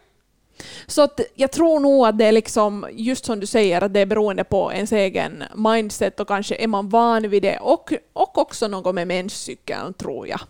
Så 0.86 1.02
att 1.02 1.20
jag 1.34 1.52
tror 1.52 1.80
nog 1.80 2.06
att 2.06 2.18
det 2.18 2.24
är 2.24 2.32
liksom, 2.32 2.86
just 2.92 3.24
som 3.24 3.40
du 3.40 3.46
säger, 3.46 3.82
att 3.82 3.94
det 3.94 4.00
är 4.00 4.06
beroende 4.06 4.44
på 4.44 4.72
ens 4.72 4.92
egen 4.92 5.44
mindset 5.54 6.20
och 6.20 6.28
kanske 6.28 6.54
är 6.54 6.68
man 6.68 6.88
van 6.88 7.30
vid 7.30 7.42
det 7.42 7.58
och, 7.58 7.92
och 8.12 8.38
också 8.38 8.68
något 8.68 8.94
med 8.94 9.08
menscykeln 9.08 9.94
tror 9.94 10.28
jag. 10.28 10.40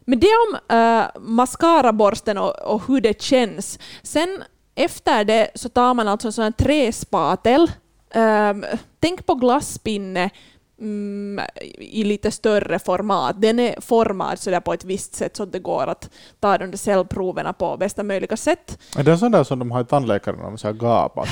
Men 0.00 0.20
det 0.20 0.26
om 0.26 0.76
äh, 0.76 1.04
mascaraborsten 1.20 2.38
och, 2.38 2.58
och 2.58 2.82
hur 2.88 3.00
det 3.00 3.22
känns. 3.22 3.78
Sen 4.02 4.44
efter 4.74 5.24
det 5.24 5.50
så 5.54 5.68
tar 5.68 5.94
man 5.94 6.08
alltså 6.08 6.28
en 6.28 6.32
sån 6.32 6.44
här 6.44 6.50
träspatel. 6.50 7.70
Ähm, 8.10 8.64
tänk 9.00 9.26
på 9.26 9.34
glasspinne 9.34 10.30
mm, 10.80 11.46
i 11.78 12.04
lite 12.04 12.30
större 12.30 12.78
format. 12.78 13.40
Den 13.40 13.58
är 13.58 13.80
formad 13.80 14.38
så 14.38 14.60
på 14.60 14.72
ett 14.72 14.84
visst 14.84 15.14
sätt 15.14 15.36
så 15.36 15.42
att 15.42 15.52
det 15.52 15.58
går 15.58 15.86
att 15.86 16.10
ta 16.40 16.58
de 16.58 16.70
där 16.70 16.78
cellproverna 16.78 17.52
på 17.52 17.76
bästa 17.76 18.02
möjliga 18.02 18.36
sätt. 18.36 18.78
Är 18.96 19.02
det 19.02 19.18
sån 19.18 19.32
där 19.32 19.44
som 19.44 19.58
de 19.58 19.70
har 19.70 19.80
i 19.80 19.84
tandläkaren 19.84 20.38
när 20.38 20.44
de 20.44 20.58
säger 20.58 20.74
gapa? 20.74 21.26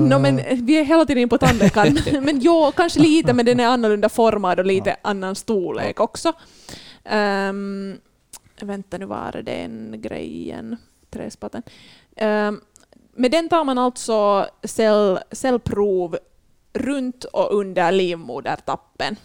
no, 0.00 0.18
men 0.18 0.40
vi 0.66 0.80
är 0.80 0.84
hela 0.84 1.04
tiden 1.04 1.22
in 1.22 1.28
på 1.28 1.38
tandläkaren. 1.38 1.98
men 2.24 2.40
jo, 2.40 2.72
kanske 2.76 3.00
lite, 3.00 3.32
men 3.32 3.46
den 3.46 3.60
är 3.60 3.66
annorlunda 3.66 4.08
formad 4.08 4.58
och 4.58 4.66
lite 4.66 4.90
ja. 4.90 4.96
annan 5.02 5.34
storlek 5.34 6.00
också. 6.00 6.32
Um, 7.12 7.98
vänta, 8.60 8.98
nu 8.98 9.06
var 9.06 9.32
det 9.32 9.42
den 9.42 9.94
grejen. 10.00 10.76
Träspaten. 11.10 11.62
Um, 12.20 12.60
med 13.14 13.30
den 13.30 13.48
tar 13.48 13.64
man 13.64 13.78
alltså 13.78 14.46
cell, 14.64 15.18
cellprov 15.32 16.18
runt 16.72 17.24
och 17.24 17.54
under 17.54 17.92
livmodertappen. 17.92 19.16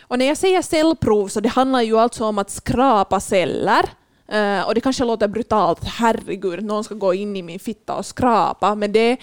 Och 0.00 0.18
när 0.18 0.26
jag 0.26 0.36
säger 0.36 0.62
cellprov 0.62 1.28
så 1.28 1.40
det 1.40 1.48
handlar 1.48 1.82
ju 1.82 1.98
alltså 1.98 2.24
om 2.24 2.38
att 2.38 2.50
skrapa 2.50 3.20
celler. 3.20 3.88
Uh, 4.32 4.66
och 4.66 4.74
det 4.74 4.80
kanske 4.80 5.04
låter 5.04 5.28
brutalt, 5.28 5.84
herregud, 5.84 6.64
någon 6.64 6.84
ska 6.84 6.94
gå 6.94 7.14
in 7.14 7.36
i 7.36 7.42
min 7.42 7.58
fitta 7.58 7.94
och 7.94 8.06
skrapa, 8.06 8.74
men 8.74 8.92
det, 8.92 9.16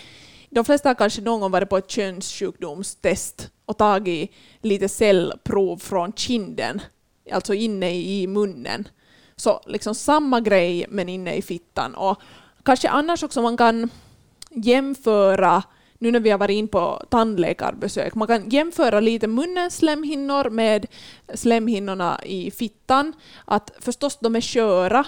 de 0.49 0.65
flesta 0.65 0.89
har 0.89 0.95
kanske 0.95 1.21
någon 1.21 1.41
gång 1.41 1.51
varit 1.51 1.69
på 1.69 1.77
ett 1.77 1.91
könssjukdomstest 1.91 3.49
och 3.65 3.77
tagit 3.77 4.31
lite 4.61 4.89
cellprov 4.89 5.77
från 5.77 6.13
kinden, 6.13 6.81
alltså 7.31 7.53
inne 7.53 7.95
i 7.95 8.27
munnen. 8.27 8.87
Så 9.35 9.61
liksom 9.65 9.95
samma 9.95 10.39
grej 10.39 10.85
men 10.89 11.09
inne 11.09 11.35
i 11.35 11.41
fittan. 11.41 11.95
Och 11.95 12.21
kanske 12.63 12.89
annars 12.89 13.23
också 13.23 13.41
man 13.41 13.57
kan 13.57 13.89
jämföra 14.49 15.63
nu 16.01 16.11
när 16.11 16.19
vi 16.19 16.29
har 16.29 16.37
varit 16.37 16.55
in 16.55 16.67
på 16.67 17.03
tandläkarbesök. 17.09 18.15
Man 18.15 18.27
kan 18.27 18.49
jämföra 18.49 18.99
lite 18.99 19.27
munnens 19.27 19.77
slemhinnor 19.77 20.49
med 20.49 20.85
slemhinnorna 21.33 22.19
i 22.25 22.51
fittan. 22.51 23.13
Att 23.45 23.71
förstås 23.79 24.17
de 24.21 24.35
är 24.35 24.41
sköra, 24.41 25.05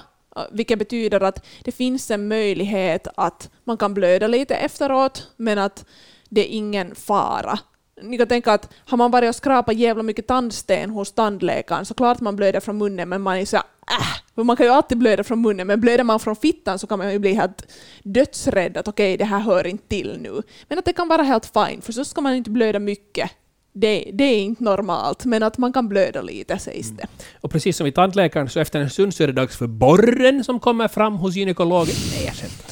vilket 0.51 0.79
betyder 0.79 1.23
att 1.23 1.45
det 1.63 1.71
finns 1.71 2.11
en 2.11 2.27
möjlighet 2.27 3.07
att 3.15 3.49
man 3.63 3.77
kan 3.77 3.93
blöda 3.93 4.27
lite 4.27 4.55
efteråt, 4.55 5.27
men 5.37 5.57
att 5.59 5.85
det 6.29 6.41
är 6.41 6.57
ingen 6.57 6.95
fara. 6.95 7.59
Ni 8.01 8.17
kan 8.17 8.27
tänka 8.27 8.53
att 8.53 8.73
har 8.85 8.97
man 8.97 9.11
varit 9.11 9.29
och 9.29 9.35
skrapat 9.35 9.75
jävla 9.75 10.03
mycket 10.03 10.27
tandsten 10.27 10.89
hos 10.89 11.11
tandläkaren 11.11 11.85
så 11.85 11.93
klart 11.93 12.19
man 12.19 12.35
blöder 12.35 12.59
från 12.59 12.77
munnen 12.77 13.09
men 13.09 13.21
man 13.21 13.37
är 13.37 13.45
så 13.45 13.57
äh, 13.57 14.23
för 14.35 14.43
man 14.43 14.57
kan 14.57 14.65
ju 14.65 14.71
alltid 14.71 14.97
blöda 14.97 15.23
från 15.23 15.41
munnen, 15.41 15.67
men 15.67 15.81
blöder 15.81 16.03
man 16.03 16.19
från 16.19 16.35
fittan 16.35 16.79
så 16.79 16.87
kan 16.87 16.99
man 16.99 17.11
ju 17.11 17.19
bli 17.19 17.33
helt 17.33 17.67
dödsrädd 18.03 18.77
att 18.77 18.87
okej, 18.87 19.13
okay, 19.13 19.17
det 19.17 19.25
här 19.25 19.39
hör 19.39 19.67
inte 19.67 19.87
till 19.87 20.17
nu. 20.21 20.41
Men 20.67 20.79
att 20.79 20.85
det 20.85 20.93
kan 20.93 21.07
vara 21.07 21.23
helt 21.23 21.45
fine, 21.45 21.81
för 21.81 21.93
så 21.93 22.05
ska 22.05 22.21
man 22.21 22.33
inte 22.33 22.49
blöda 22.49 22.79
mycket. 22.79 23.31
Det, 23.75 24.11
det, 24.13 24.23
är 24.23 24.39
inte 24.39 24.63
normalt, 24.63 25.25
men 25.25 25.43
att 25.43 25.57
man 25.57 25.73
kan 25.73 25.89
blöda 25.89 26.21
lite 26.21 26.57
sägs 26.57 26.89
det. 26.89 27.03
Mm. 27.03 27.09
Och 27.41 27.51
precis 27.51 27.77
som 27.77 27.87
i 27.87 27.91
tandläkaren 27.91 28.49
så 28.49 28.59
efter 28.59 28.79
en 28.79 28.89
stund 28.89 29.13
så 29.13 29.23
är 29.23 29.27
det 29.27 29.33
dags 29.33 29.57
för 29.57 29.67
borren 29.67 30.43
som 30.43 30.59
kommer 30.59 30.87
fram 30.87 31.15
hos 31.15 31.35
gynekologen. 31.35 31.95
Nej, 32.11 32.25
jag 32.25 32.35
skämtar. 32.35 32.69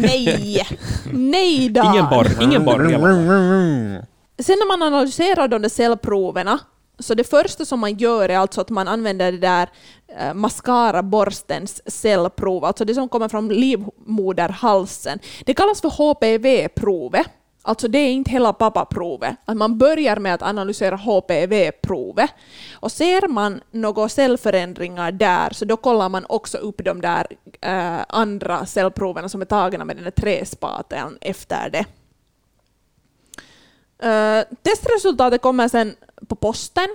Nej! 0.00 0.66
Nej 1.12 1.68
då! 1.68 1.82
Ingen 1.84 2.08
borr, 2.10 2.42
ingen 2.42 2.64
borr. 2.64 4.06
Sen 4.38 4.56
när 4.58 4.66
man 4.66 4.82
analyserar 4.82 5.48
de 5.48 5.62
där 5.62 5.68
cellproverna 5.68 6.60
så 6.98 7.14
det 7.14 7.24
första 7.24 7.64
som 7.64 7.80
man 7.80 7.96
gör 7.96 8.28
är 8.28 8.38
alltså 8.38 8.60
att 8.60 8.70
man 8.70 8.88
använder 8.88 9.32
det 9.32 9.38
där 9.38 9.68
eh, 10.18 10.34
mascaraborstens 10.34 11.82
cellprov, 11.86 12.64
alltså 12.64 12.84
det 12.84 12.94
som 12.94 13.08
kommer 13.08 13.28
från 13.28 13.48
livmoderhalsen. 13.48 15.18
Det 15.44 15.54
kallas 15.54 15.80
för 15.80 15.88
HPV-provet. 15.88 17.26
Alltså 17.62 17.88
det 17.88 17.98
är 17.98 18.10
inte 18.10 18.30
hela 18.30 18.52
pappaprovet. 18.52 19.36
Att 19.44 19.56
man 19.56 19.78
börjar 19.78 20.16
med 20.16 20.34
att 20.34 20.42
analysera 20.42 20.96
HPV-provet. 20.96 22.30
Och 22.74 22.92
ser 22.92 23.28
man 23.28 23.60
några 23.70 24.08
cellförändringar 24.08 25.12
där 25.12 25.50
så 25.52 25.64
då 25.64 25.76
kollar 25.76 26.08
man 26.08 26.26
också 26.28 26.58
upp 26.58 26.84
de 26.84 27.00
där 27.00 27.26
äh, 27.60 28.04
andra 28.08 28.66
cellproverna 28.66 29.28
som 29.28 29.40
är 29.40 29.44
tagna 29.44 29.84
med 29.84 29.96
den 29.96 30.04
där 30.04 30.10
träspateln 30.10 31.18
efter 31.20 31.70
det. 31.70 31.84
Uh, 34.04 34.56
testresultatet 34.62 35.42
kommer 35.42 35.68
sen 35.68 35.94
på 36.28 36.34
posten. 36.34 36.88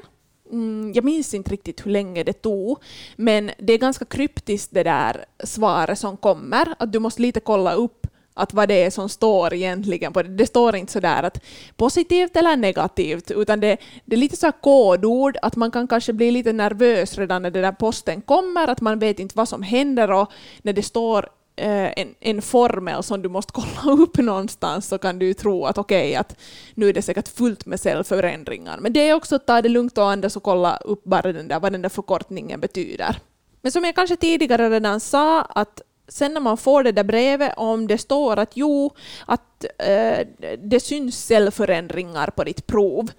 Mm, 0.51 0.91
jag 0.95 1.03
minns 1.03 1.33
inte 1.33 1.51
riktigt 1.51 1.85
hur 1.85 1.91
länge 1.91 2.23
det 2.23 2.33
tog, 2.33 2.77
men 3.15 3.51
det 3.57 3.73
är 3.73 3.77
ganska 3.77 4.05
kryptiskt 4.05 4.73
det 4.73 4.83
där 4.83 5.25
svaret 5.43 5.99
som 5.99 6.17
kommer. 6.17 6.75
Att 6.79 6.91
du 6.91 6.99
måste 6.99 7.21
lite 7.21 7.39
kolla 7.39 7.73
upp 7.73 8.07
att 8.33 8.53
vad 8.53 8.67
det 8.67 8.83
är 8.83 8.89
som 8.89 9.09
står 9.09 9.53
egentligen 9.53 10.13
på 10.13 10.23
det. 10.23 10.29
Det 10.29 10.45
står 10.45 10.75
inte 10.75 10.91
sådär 10.91 11.23
att 11.23 11.43
positivt 11.75 12.35
eller 12.35 12.57
negativt, 12.57 13.31
utan 13.31 13.59
det, 13.59 13.77
det 14.05 14.15
är 14.15 14.19
lite 14.19 14.37
så 14.37 14.51
kodord, 14.51 15.37
att 15.41 15.55
man 15.55 15.71
kan 15.71 15.87
kanske 15.87 16.13
bli 16.13 16.31
lite 16.31 16.53
nervös 16.53 17.17
redan 17.17 17.41
när 17.41 17.51
den 17.51 17.63
där 17.63 17.71
posten 17.71 18.21
kommer, 18.21 18.67
att 18.67 18.81
man 18.81 18.99
vet 18.99 19.19
inte 19.19 19.37
vad 19.37 19.49
som 19.49 19.63
händer 19.63 20.11
och 20.11 20.31
när 20.61 20.73
det 20.73 20.83
står 20.83 21.29
Eh, 21.61 21.93
en, 21.95 22.15
en 22.19 22.41
formel 22.41 23.03
som 23.03 23.21
du 23.21 23.29
måste 23.29 23.53
kolla 23.53 23.95
upp 24.03 24.17
någonstans 24.17 24.87
så 24.87 24.97
kan 24.97 25.19
du 25.19 25.25
ju 25.25 25.33
tro 25.33 25.65
att 25.65 25.77
okej, 25.77 26.09
okay, 26.09 26.15
att 26.15 26.35
nu 26.75 26.89
är 26.89 26.93
det 26.93 27.01
säkert 27.01 27.27
fullt 27.27 27.65
med 27.65 27.79
cellförändringar. 27.79 28.77
Men 28.77 28.93
det 28.93 29.09
är 29.09 29.13
också 29.13 29.35
att 29.35 29.47
ta 29.47 29.61
det 29.61 29.69
lugnt 29.69 29.97
och 29.97 30.11
andas 30.11 30.35
och 30.35 30.43
kolla 30.43 30.77
upp 30.77 31.03
bara 31.03 31.33
den 31.33 31.47
där, 31.47 31.59
vad 31.59 31.71
den 31.71 31.81
där 31.81 31.89
förkortningen 31.89 32.59
betyder. 32.59 33.15
Men 33.61 33.71
som 33.71 33.83
jag 33.83 33.95
kanske 33.95 34.15
tidigare 34.15 34.69
redan 34.69 34.99
sa, 34.99 35.41
att 35.41 35.81
sen 36.07 36.33
när 36.33 36.41
man 36.41 36.57
får 36.57 36.83
det 36.83 36.91
där 36.91 37.03
brevet, 37.03 37.53
om 37.57 37.87
det 37.87 37.97
står 37.97 38.39
att 38.39 38.51
jo, 38.53 38.91
att 39.25 39.65
eh, 39.77 40.27
det 40.57 40.79
syns 40.79 41.25
cellförändringar 41.25 42.27
på 42.27 42.43
ditt 42.43 42.67
prov, 42.67 43.11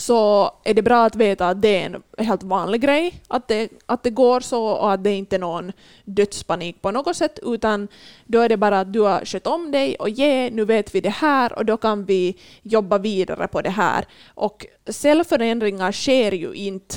så 0.00 0.50
är 0.64 0.74
det 0.74 0.82
bra 0.82 1.04
att 1.04 1.16
veta 1.16 1.48
att 1.48 1.62
det 1.62 1.82
är 1.82 1.86
en 1.86 2.02
helt 2.26 2.42
vanlig 2.42 2.80
grej, 2.80 3.22
att 3.28 3.48
det, 3.48 3.68
att 3.86 4.02
det 4.02 4.10
går 4.10 4.40
så 4.40 4.64
och 4.66 4.92
att 4.92 5.04
det 5.04 5.12
inte 5.12 5.36
är 5.36 5.40
någon 5.40 5.72
dödspanik 6.04 6.82
på 6.82 6.90
något 6.90 7.16
sätt, 7.16 7.38
utan 7.42 7.88
då 8.24 8.40
är 8.40 8.48
det 8.48 8.56
bara 8.56 8.80
att 8.80 8.92
du 8.92 9.00
har 9.00 9.24
skött 9.24 9.46
om 9.46 9.70
dig 9.70 9.94
och 9.94 10.08
ge, 10.08 10.50
nu 10.50 10.64
vet 10.64 10.94
vi 10.94 11.00
det 11.00 11.10
här 11.10 11.58
och 11.58 11.64
då 11.64 11.76
kan 11.76 12.04
vi 12.04 12.36
jobba 12.62 12.98
vidare 12.98 13.48
på 13.48 13.62
det 13.62 13.70
här. 13.70 14.04
Och 14.34 14.66
cellförändringar 14.86 15.92
sker 15.92 16.32
ju 16.32 16.52
inte 16.52 16.96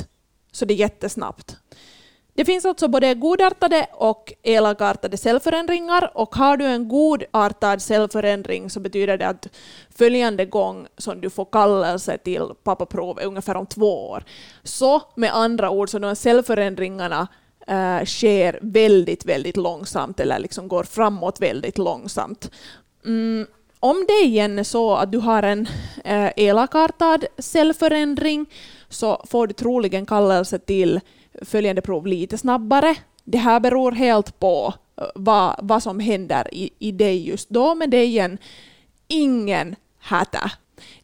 så 0.51 0.65
det 0.65 0.73
är 0.73 0.75
jättesnabbt. 0.75 1.57
Det 2.35 2.45
finns 2.45 2.65
alltså 2.65 2.87
både 2.87 3.13
godartade 3.13 3.87
och 3.91 4.33
elakartade 4.43 5.17
cellförändringar 5.17 6.11
och 6.17 6.35
har 6.35 6.57
du 6.57 6.65
en 6.65 6.87
godartad 6.87 7.81
cellförändring 7.81 8.69
så 8.69 8.79
betyder 8.79 9.17
det 9.17 9.27
att 9.27 9.47
följande 9.95 10.45
gång 10.45 10.87
som 10.97 11.21
du 11.21 11.29
får 11.29 11.45
kallelse 11.45 12.17
till 12.17 12.49
pappaprov 12.63 13.19
är 13.19 13.25
ungefär 13.25 13.55
om 13.55 13.65
två 13.65 14.09
år. 14.09 14.23
Så 14.63 15.01
med 15.15 15.35
andra 15.35 15.69
ord, 15.69 15.89
så 15.89 15.99
de 15.99 16.15
cellförändringarna 16.15 17.27
äh, 17.67 18.05
sker 18.05 18.59
väldigt, 18.61 19.25
väldigt 19.25 19.57
långsamt 19.57 20.19
eller 20.19 20.39
liksom 20.39 20.67
går 20.67 20.83
framåt 20.83 21.41
väldigt 21.41 21.77
långsamt. 21.77 22.51
Mm, 23.05 23.47
om 23.79 24.05
det 24.07 24.25
igen 24.25 24.59
är 24.59 24.63
så 24.63 24.95
att 24.95 25.11
du 25.11 25.17
har 25.17 25.43
en 25.43 25.67
eh, 26.03 26.25
äh, 26.25 26.31
elakartad 26.35 27.25
cellförändring 27.37 28.45
så 28.93 29.25
får 29.29 29.47
du 29.47 29.53
troligen 29.53 30.05
kallelse 30.05 30.59
till 30.59 30.99
följande 31.41 31.81
prov 31.81 32.07
lite 32.07 32.37
snabbare. 32.37 32.95
Det 33.23 33.37
här 33.37 33.59
beror 33.59 33.91
helt 33.91 34.39
på 34.39 34.73
eh, 34.97 35.05
vad, 35.15 35.55
vad 35.61 35.83
som 35.83 35.99
händer 35.99 36.47
i, 36.51 36.69
i 36.79 36.91
dig 36.91 37.27
just 37.27 37.49
då, 37.49 37.75
men 37.75 37.89
det 37.89 37.97
är 37.97 38.05
igen 38.05 38.37
ingen 39.07 39.75
häta. 39.99 40.51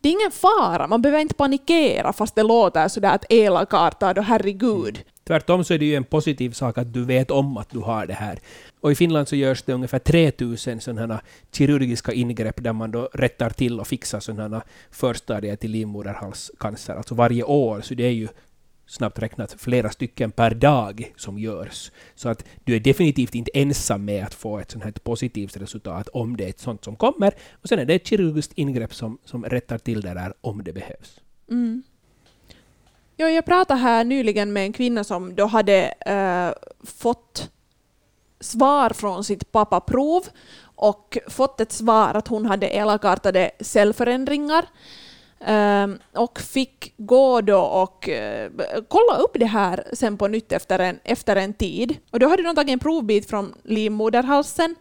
Det 0.02 0.10
är 0.10 0.14
ingen 0.14 0.32
fara, 0.32 0.88
man 0.88 1.02
behöver 1.02 1.22
inte 1.22 1.34
panikera 1.34 2.14
fast 2.14 2.36
det 2.36 2.44
låter 2.44 2.88
sådär 2.88 3.16
att 3.16 3.26
elakartad 3.30 4.18
och 4.18 4.24
herregud. 4.24 4.96
Mm. 4.96 5.08
Tvärtom 5.30 5.64
så 5.64 5.74
är 5.74 5.78
det 5.78 5.86
ju 5.86 5.96
en 5.96 6.04
positiv 6.04 6.52
sak 6.52 6.78
att 6.78 6.94
du 6.94 7.06
vet 7.06 7.32
om 7.32 7.58
att 7.58 7.70
du 7.70 7.80
har 7.80 8.06
det 8.06 8.14
här. 8.14 8.40
Och 8.80 8.92
i 8.92 8.96
Finland 8.96 9.28
så 9.28 9.36
görs 9.36 9.64
det 9.64 9.74
ungefär 9.74 10.00
3000 10.00 10.82
sådana 10.82 11.22
kirurgiska 11.52 12.14
ingrepp 12.14 12.64
där 12.64 12.74
man 12.74 12.92
då 12.92 13.10
rättar 13.14 13.50
till 13.50 13.80
och 13.80 13.88
fixar 13.88 14.20
sådana 14.20 14.62
förstadier 14.92 15.56
till 15.56 15.72
livmoderhalscancer, 15.72 16.96
alltså 16.96 17.16
varje 17.16 17.44
år. 17.44 17.82
Så 17.82 17.94
det 17.94 18.04
är 18.04 18.12
ju 18.12 18.28
snabbt 18.88 19.20
räknat 19.20 19.56
flera 19.60 19.90
stycken 19.90 20.32
per 20.32 20.56
dag 20.56 21.14
som 21.16 21.40
görs. 21.40 21.92
Så 22.16 22.30
att 22.30 22.46
du 22.64 22.76
är 22.76 22.80
definitivt 22.80 23.36
inte 23.36 23.52
ensam 23.54 24.06
med 24.06 24.24
att 24.24 24.34
få 24.34 24.60
ett 24.60 24.72
sånt 24.72 24.84
här 24.84 24.92
positivt 24.92 25.58
resultat 25.58 26.08
om 26.08 26.38
det 26.38 26.46
är 26.46 26.50
ett 26.50 26.60
sånt 26.60 26.84
som 26.84 26.96
kommer. 26.96 27.34
Och 27.52 27.70
sen 27.70 27.80
är 27.80 27.86
det 27.86 27.94
ett 27.94 28.08
kirurgiskt 28.08 28.54
ingrepp 28.56 28.94
som, 28.94 29.18
som 29.26 29.46
rättar 29.46 29.78
till 29.78 30.02
det 30.02 30.14
där 30.14 30.34
om 30.42 30.64
det 30.64 30.74
behövs. 30.74 31.20
Mm. 31.52 31.84
Ja, 33.22 33.30
jag 33.30 33.46
pratade 33.46 33.80
här 33.80 34.04
nyligen 34.04 34.54
med 34.54 34.64
en 34.64 34.74
kvinna 34.74 35.04
som 35.04 35.36
då 35.36 35.46
hade 35.46 35.94
äh, 36.06 36.70
fått 36.86 37.50
svar 38.40 38.90
från 38.90 39.24
sitt 39.24 39.52
pappaprov 39.52 40.24
och 40.76 41.18
fått 41.28 41.62
ett 41.62 41.72
svar 41.72 42.14
att 42.14 42.28
hon 42.28 42.46
hade 42.46 42.68
elakartade 42.68 43.52
cellförändringar. 43.60 44.66
Um, 45.48 46.00
och 46.14 46.40
fick 46.40 46.94
gå 46.98 47.42
då 47.42 47.60
och 47.60 48.10
eh, 48.10 48.52
kolla 48.88 49.18
upp 49.18 49.32
det 49.34 49.46
här 49.46 49.84
sen 49.94 50.18
på 50.18 50.28
nytt 50.28 50.52
efter 50.52 50.80
en, 50.80 51.00
efter 51.04 51.36
en 51.36 51.54
tid. 51.54 51.98
Och 52.12 52.20
då 52.20 52.28
hade 52.28 52.44
de 52.44 52.56
tagit 52.56 52.74
en 52.74 52.80
provbit 52.80 53.30
från 53.30 53.56
livmoderhalsen 53.64 54.76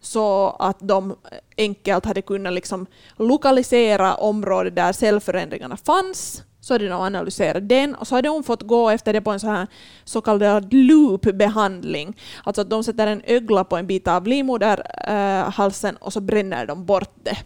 så 0.00 0.56
att 0.58 0.78
de 0.80 1.16
enkelt 1.56 2.04
hade 2.04 2.22
kunnat 2.22 2.52
liksom 2.52 2.86
lokalisera 3.16 4.14
området 4.14 4.76
där 4.76 4.92
cellförändringarna 4.92 5.76
fanns. 5.76 6.42
Så 6.60 6.74
hade 6.74 6.88
de 6.88 7.00
analyserat 7.00 7.68
den 7.68 7.94
och 7.94 8.06
så 8.06 8.14
hade 8.14 8.28
hon 8.28 8.44
fått 8.44 8.62
gå 8.62 8.90
efter 8.90 9.12
det 9.12 9.20
på 9.20 9.30
en 9.30 9.40
så, 9.40 9.46
här 9.46 9.66
så 10.04 10.20
kallad 10.20 10.72
loopbehandling. 10.74 12.16
Alltså 12.44 12.62
att 12.62 12.70
de 12.70 12.84
sätter 12.84 13.06
en 13.06 13.22
ögla 13.26 13.64
på 13.64 13.76
en 13.76 13.86
bit 13.86 14.08
av 14.08 14.26
livmoderhalsen 14.26 15.96
eh, 15.96 16.02
och 16.02 16.12
så 16.12 16.20
bränner 16.20 16.66
de 16.66 16.84
bort 16.84 17.14
det. 17.22 17.36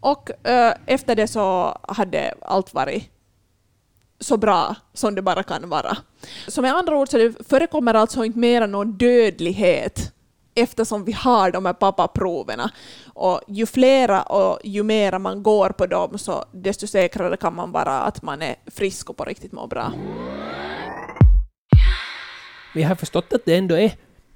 Och 0.00 0.46
eh, 0.46 0.74
efter 0.86 1.16
det 1.16 1.28
så 1.28 1.78
hade 1.88 2.34
allt 2.42 2.74
varit 2.74 3.10
så 4.20 4.36
bra 4.36 4.76
som 4.92 5.14
det 5.14 5.22
bara 5.22 5.42
kan 5.42 5.68
vara. 5.68 5.96
Så 6.48 6.62
med 6.62 6.74
andra 6.74 6.96
ord 6.96 7.08
så 7.08 7.18
det 7.18 7.48
förekommer 7.48 7.94
alltså 7.94 8.24
inte 8.24 8.38
mer 8.38 8.66
någon 8.66 8.92
dödlighet 8.92 10.12
eftersom 10.54 11.04
vi 11.04 11.12
har 11.12 11.50
de 11.50 11.66
här 11.66 11.72
pappaproverna. 11.72 12.70
Och 13.06 13.40
ju 13.46 13.66
flera 13.66 14.22
och 14.22 14.58
ju 14.64 14.82
mera 14.82 15.18
man 15.18 15.42
går 15.42 15.70
på 15.70 15.86
dem 15.86 16.18
så 16.18 16.44
desto 16.52 16.86
säkrare 16.86 17.36
kan 17.36 17.54
man 17.54 17.72
vara 17.72 18.00
att 18.00 18.22
man 18.22 18.42
är 18.42 18.54
frisk 18.66 19.10
och 19.10 19.16
på 19.16 19.24
riktigt 19.24 19.52
mår 19.52 19.66
bra. 19.66 19.92
Vi 22.74 22.82
har 22.82 22.94
förstått 22.94 23.32
att 23.32 23.44
det 23.44 23.56
ändå 23.56 23.74
är 23.74 23.92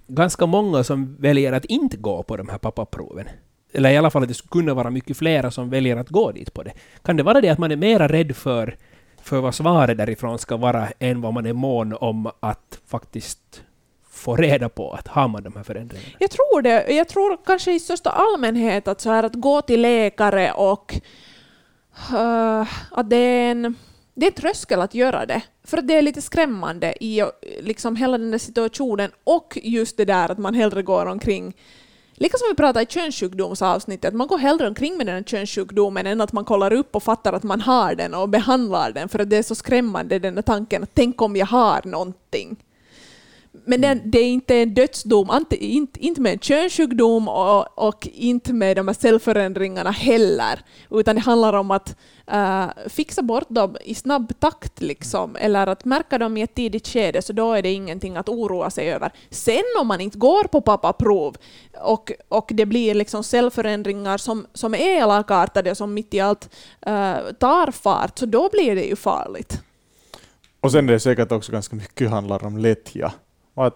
ganska 0.06 0.46
många 0.46 0.84
som 0.84 1.16
väljer 1.16 1.52
att 1.52 1.64
inte 1.64 1.96
gå 1.96 2.22
på 2.22 2.36
de 2.36 2.48
här 2.48 2.58
pappaproven 2.58 3.28
eller 3.74 3.90
i 3.90 3.96
alla 3.96 4.10
fall 4.10 4.22
att 4.22 4.28
det 4.28 4.34
skulle 4.34 4.62
kunna 4.62 4.74
vara 4.74 4.90
mycket 4.90 5.16
flera 5.16 5.50
som 5.50 5.70
väljer 5.70 5.96
att 5.96 6.08
gå 6.08 6.32
dit 6.32 6.54
på 6.54 6.62
det. 6.62 6.72
Kan 7.02 7.16
det 7.16 7.22
vara 7.22 7.40
det 7.40 7.48
att 7.48 7.58
man 7.58 7.72
är 7.72 7.76
mera 7.76 8.08
rädd 8.08 8.36
för, 8.36 8.76
för 9.22 9.40
vad 9.40 9.54
svaret 9.54 9.98
därifrån 9.98 10.38
ska 10.38 10.56
vara 10.56 10.88
än 10.98 11.20
vad 11.20 11.34
man 11.34 11.46
är 11.46 11.52
mån 11.52 11.92
om 11.92 12.30
att 12.40 12.80
faktiskt 12.86 13.62
få 14.14 14.36
reda 14.36 14.68
på 14.68 14.90
att 14.90 15.08
har 15.08 15.28
man 15.28 15.42
de 15.42 15.56
här 15.56 15.62
förändringarna? 15.62 16.16
Jag 16.18 16.30
tror 16.30 16.62
det. 16.62 16.92
Jag 16.92 17.08
tror 17.08 17.38
kanske 17.46 17.72
i 17.72 17.80
största 17.80 18.10
allmänhet 18.10 18.88
att 18.88 19.00
så 19.00 19.10
här 19.10 19.22
att 19.22 19.34
gå 19.34 19.62
till 19.62 19.80
läkare 19.80 20.52
och 20.52 20.94
uh, 22.12 22.66
att 22.90 23.10
det 23.10 23.16
är 23.16 23.50
en 23.50 23.74
det 24.16 24.26
är 24.26 24.30
tröskel 24.30 24.80
att 24.80 24.94
göra 24.94 25.26
det, 25.26 25.42
för 25.64 25.78
att 25.78 25.88
det 25.88 25.94
är 25.94 26.02
lite 26.02 26.22
skrämmande 26.22 27.04
i 27.04 27.22
liksom 27.60 27.96
hela 27.96 28.18
den 28.18 28.30
där 28.30 28.38
situationen 28.38 29.10
och 29.24 29.58
just 29.62 29.96
det 29.96 30.04
där 30.04 30.32
att 30.32 30.38
man 30.38 30.54
hellre 30.54 30.82
går 30.82 31.06
omkring 31.06 31.54
Lika 32.16 32.38
som 32.38 32.48
vi 32.50 32.54
pratade 32.54 32.82
i 32.82 32.86
könssjukdomsavsnittet, 32.86 34.08
att 34.08 34.14
man 34.14 34.26
går 34.26 34.38
hellre 34.38 34.68
omkring 34.68 34.96
med 34.96 35.06
den 35.06 35.14
här 35.14 35.22
könssjukdomen 35.22 36.06
än 36.06 36.20
att 36.20 36.32
man 36.32 36.44
kollar 36.44 36.72
upp 36.72 36.96
och 36.96 37.02
fattar 37.02 37.32
att 37.32 37.42
man 37.42 37.60
har 37.60 37.94
den 37.94 38.14
och 38.14 38.28
behandlar 38.28 38.92
den, 38.92 39.08
för 39.08 39.18
att 39.18 39.30
det 39.30 39.36
är 39.36 39.42
så 39.42 39.54
skrämmande 39.54 40.18
den 40.18 40.34
där 40.34 40.42
tanken 40.42 40.82
att 40.82 40.94
tänk 40.94 41.22
om 41.22 41.36
jag 41.36 41.46
har 41.46 41.80
någonting. 41.84 42.56
Men 43.66 43.80
det, 43.80 44.00
det 44.04 44.18
är 44.18 44.26
inte 44.26 44.56
en 44.56 44.74
dödsdom, 44.74 45.30
inte, 45.32 45.64
inte, 45.64 46.04
inte 46.04 46.20
med 46.20 46.32
en 46.32 46.38
könssjukdom 46.38 47.28
och, 47.28 47.88
och 47.88 48.08
inte 48.12 48.52
med 48.52 48.76
de 48.76 48.88
här 48.88 48.94
cellförändringarna 48.94 49.90
heller, 49.90 50.60
utan 50.90 51.16
det 51.16 51.22
handlar 51.22 51.52
om 51.52 51.70
att 51.70 51.96
uh, 52.32 52.88
fixa 52.88 53.22
bort 53.22 53.48
dem 53.48 53.76
i 53.84 53.94
snabb 53.94 54.32
takt, 54.40 54.80
liksom, 54.80 55.36
eller 55.36 55.66
att 55.66 55.84
märka 55.84 56.18
dem 56.18 56.36
i 56.36 56.42
ett 56.42 56.54
tidigt 56.54 56.88
skede, 56.88 57.22
så 57.22 57.32
då 57.32 57.52
är 57.52 57.62
det 57.62 57.72
ingenting 57.72 58.16
att 58.16 58.28
oroa 58.28 58.70
sig 58.70 58.92
över. 58.92 59.12
Sen 59.30 59.64
om 59.80 59.86
man 59.86 60.00
inte 60.00 60.18
går 60.18 60.44
på 60.44 60.60
pappaprov 60.60 61.36
och, 61.80 62.12
och 62.28 62.50
det 62.54 62.66
blir 62.66 62.94
liksom 62.94 63.24
cellförändringar 63.24 64.18
som, 64.18 64.46
som 64.52 64.74
är 64.74 64.78
elakartade 64.78 65.70
och 65.70 65.76
som 65.76 65.94
mitt 65.94 66.14
i 66.14 66.20
allt 66.20 66.50
uh, 66.86 67.32
tar 67.38 67.70
fart, 67.70 68.18
så 68.18 68.26
då 68.26 68.48
blir 68.52 68.74
det 68.74 68.84
ju 68.84 68.96
farligt. 68.96 69.60
Och 70.60 70.72
sen 70.72 70.88
är 70.88 70.92
det 70.92 71.00
säkert 71.00 71.32
också 71.32 71.52
ganska 71.52 71.76
mycket 71.76 72.10
handlar 72.10 72.44
om 72.44 72.58
lättja. 72.58 73.12
Att, 73.54 73.74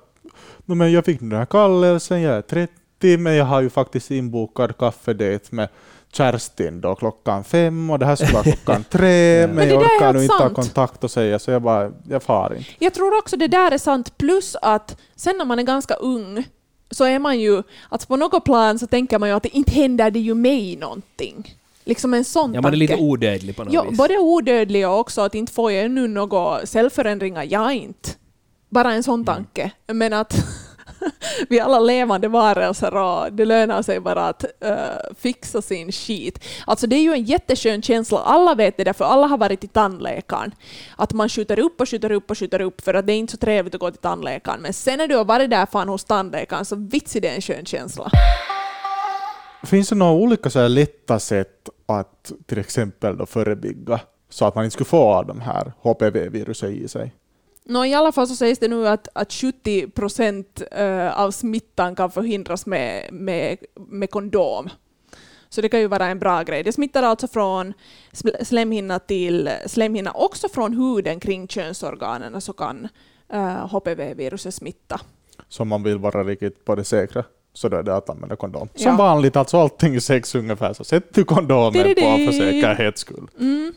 no, 0.65 0.75
men 0.75 0.93
jag 0.93 1.05
fick 1.05 1.21
den 1.21 1.33
här 1.33 1.47
kallelsen, 1.47 2.23
jag 2.23 2.37
är 2.37 2.43
30, 2.43 3.19
men 3.19 3.35
jag 3.35 3.45
har 3.45 3.61
ju 3.61 3.71
faktiskt 3.71 4.11
inbokad 4.11 4.77
kaffedate 4.77 5.55
med 5.55 5.69
Kerstin 6.13 6.81
då 6.81 6.95
klockan 6.95 7.45
fem 7.45 7.91
och 7.91 7.99
det 7.99 8.07
här 8.07 8.17
skulle 8.17 8.33
vara 8.33 8.43
klockan 8.57 8.85
tre, 8.91 9.47
men, 9.47 9.57
men 9.57 9.69
jag 9.69 9.79
orkar 9.79 10.13
nu 10.13 10.23
inte 10.23 10.35
ha 10.35 10.51
kontakt 10.51 11.05
och 11.05 11.11
säga 11.11 11.39
så 11.39 11.51
jag 11.51 11.63
bara, 11.63 11.93
jag 12.09 12.23
far 12.23 12.55
inte. 12.57 12.71
Jag 12.79 12.95
tror 12.95 13.19
också 13.19 13.37
det 13.37 13.49
där 13.49 13.71
är 13.71 13.79
sant, 13.79 14.19
plus 14.19 14.57
att 14.63 14.97
sen 15.17 15.39
när 15.39 15.45
man 15.45 15.59
är 15.59 15.63
ganska 15.63 15.95
ung 15.95 16.45
så 16.91 17.05
är 17.05 17.19
man 17.19 17.41
ju, 17.41 17.63
alltså 17.89 18.09
på 18.09 18.17
något 18.17 18.45
plan 18.45 18.79
så 18.79 18.87
tänker 18.87 19.19
man 19.19 19.29
ju 19.29 19.35
att 19.35 19.43
det 19.43 19.57
inte 19.57 19.73
händer 19.73 20.11
det 20.11 20.19
ju 20.19 20.35
mig 20.35 20.77
någonting. 20.77 21.55
Liksom 21.85 22.15
en 22.15 22.25
sån 22.25 22.55
Ja, 22.55 22.61
man 22.61 22.73
är 22.73 22.77
lite 22.77 22.97
odödlig 22.97 23.57
på 23.57 23.65
något 23.65 23.73
ja, 23.73 23.83
vis. 23.83 23.99
Både 23.99 24.19
odödlig 24.19 24.89
och 24.89 24.99
också 24.99 25.21
att 25.21 25.35
inte 25.35 25.53
får 25.53 25.73
jag 25.73 25.85
ännu 25.85 26.09
några 26.09 26.67
cellförändringar, 26.67 27.47
jag 27.51 27.75
inte. 27.75 28.11
Bara 28.69 28.93
en 28.93 29.03
sån 29.03 29.15
mm. 29.15 29.27
tanke. 29.27 29.71
Men 29.87 30.13
att 30.13 30.35
vi 31.49 31.59
är 31.59 31.65
alla 31.65 31.81
levande 31.81 32.29
varelser 32.29 32.95
och 32.95 33.33
det 33.33 33.45
lönar 33.45 33.83
sig 33.83 34.01
bara 34.01 34.29
att 34.29 34.45
uh, 34.65 35.15
fixa 35.19 35.63
sin 35.63 35.93
skit. 35.93 36.45
Alltså 36.67 36.87
det 36.87 36.97
är 36.97 37.03
ju 37.03 37.13
en 37.13 37.25
jätteskön 37.25 37.83
känsla, 37.83 38.19
alla 38.19 38.55
vet 38.55 38.77
det 38.77 38.85
därför 38.85 39.05
alla 39.05 39.27
har 39.27 39.39
varit 39.39 39.61
till 39.61 39.69
tandläkaren. 39.69 40.55
Att 40.97 41.13
man 41.13 41.29
skjuter 41.29 41.59
upp 41.59 41.81
och 41.81 41.89
skjuter 41.89 42.11
upp 42.11 42.31
och 42.31 42.39
skjuter 42.39 42.61
upp 42.61 42.81
för 42.81 42.95
att 42.95 43.07
det 43.07 43.13
är 43.13 43.19
inte 43.19 43.31
så 43.31 43.37
trevligt 43.37 43.75
att 43.75 43.81
gå 43.81 43.91
till 43.91 44.01
tandläkaren. 44.01 44.61
Men 44.61 44.73
sen 44.73 44.99
när 44.99 45.09
du 45.09 45.17
har 45.17 45.25
varit 45.25 45.51
där 45.51 45.67
fan 45.67 45.89
hos 45.89 46.05
tandläkaren 46.05 46.65
så 46.65 46.77
vits 46.77 47.17
är 47.17 47.21
det 47.21 47.29
en 47.29 47.41
skön 47.41 47.65
känsla. 47.65 48.11
Finns 49.63 49.89
det 49.89 49.95
några 49.95 50.13
olika 50.13 50.51
så 50.51 50.61
här 50.61 50.69
lätta 50.69 51.19
sätt 51.19 51.69
att 51.87 52.33
till 52.47 52.59
exempel 52.59 53.17
då 53.17 53.27
förebygga 53.27 54.01
så 54.31 54.45
att 54.45 54.55
man 54.55 54.65
inte 54.65 54.73
skulle 54.73 54.85
få 54.85 55.23
de 55.23 55.41
här 55.41 55.73
HPV-viruset 55.83 56.71
i 56.71 56.89
sig? 56.89 57.13
Nå, 57.69 57.85
I 57.85 57.95
alla 57.95 58.13
fall 58.13 58.27
så 58.27 58.37
sägs 58.37 58.59
det 58.59 58.69
nu 58.69 58.89
att, 58.89 59.09
att 59.13 59.33
70 59.33 59.91
procent 59.91 60.63
eh, 60.73 61.21
av 61.21 61.31
smittan 61.31 61.95
kan 61.95 62.11
förhindras 62.11 62.67
med, 62.67 63.13
med, 63.13 63.59
med 63.89 64.11
kondom. 64.11 64.69
Så 65.49 65.61
det 65.61 65.69
kan 65.69 65.81
ju 65.81 65.87
vara 65.87 66.07
en 66.07 66.19
bra 66.19 66.43
grej. 66.43 66.63
Det 66.63 66.73
smittar 66.73 67.03
alltså 67.03 67.29
från 67.29 67.73
sl- 68.13 68.45
slemhinna 68.45 68.99
till 68.99 69.51
slemhinna, 69.67 70.13
också 70.13 70.49
från 70.49 70.75
huden 70.77 71.21
kring 71.21 71.49
könsorganen 71.49 72.41
så 72.41 72.53
kan 72.53 72.89
eh, 73.33 73.67
HPV-viruset 73.73 74.55
smitta. 74.55 75.01
Så 75.49 75.63
om 75.63 75.69
man 75.69 75.83
vill 75.83 75.99
vara 75.99 76.25
riktigt 76.25 76.65
på 76.65 76.75
det 76.75 76.85
säkra 76.85 77.25
så 77.53 77.69
då 77.69 77.77
är 77.77 77.83
det 77.83 77.97
att 77.97 78.11
använda 78.11 78.37
kondom. 78.37 78.69
Som 78.75 78.87
Ja. 78.91 78.97
vanligt, 78.97 79.37
alltså 79.37 79.57
allting 79.59 79.95
i 79.95 80.01
sex 80.01 80.35
ungefär, 80.35 80.73
så 80.73 80.85
sätt 80.85 81.05
du 81.15 81.25
kondomen 81.25 81.73
på 81.95 82.01
för 82.01 82.33
säkerhets 82.33 83.01
skull. 83.01 83.29
Mm. 83.41 83.73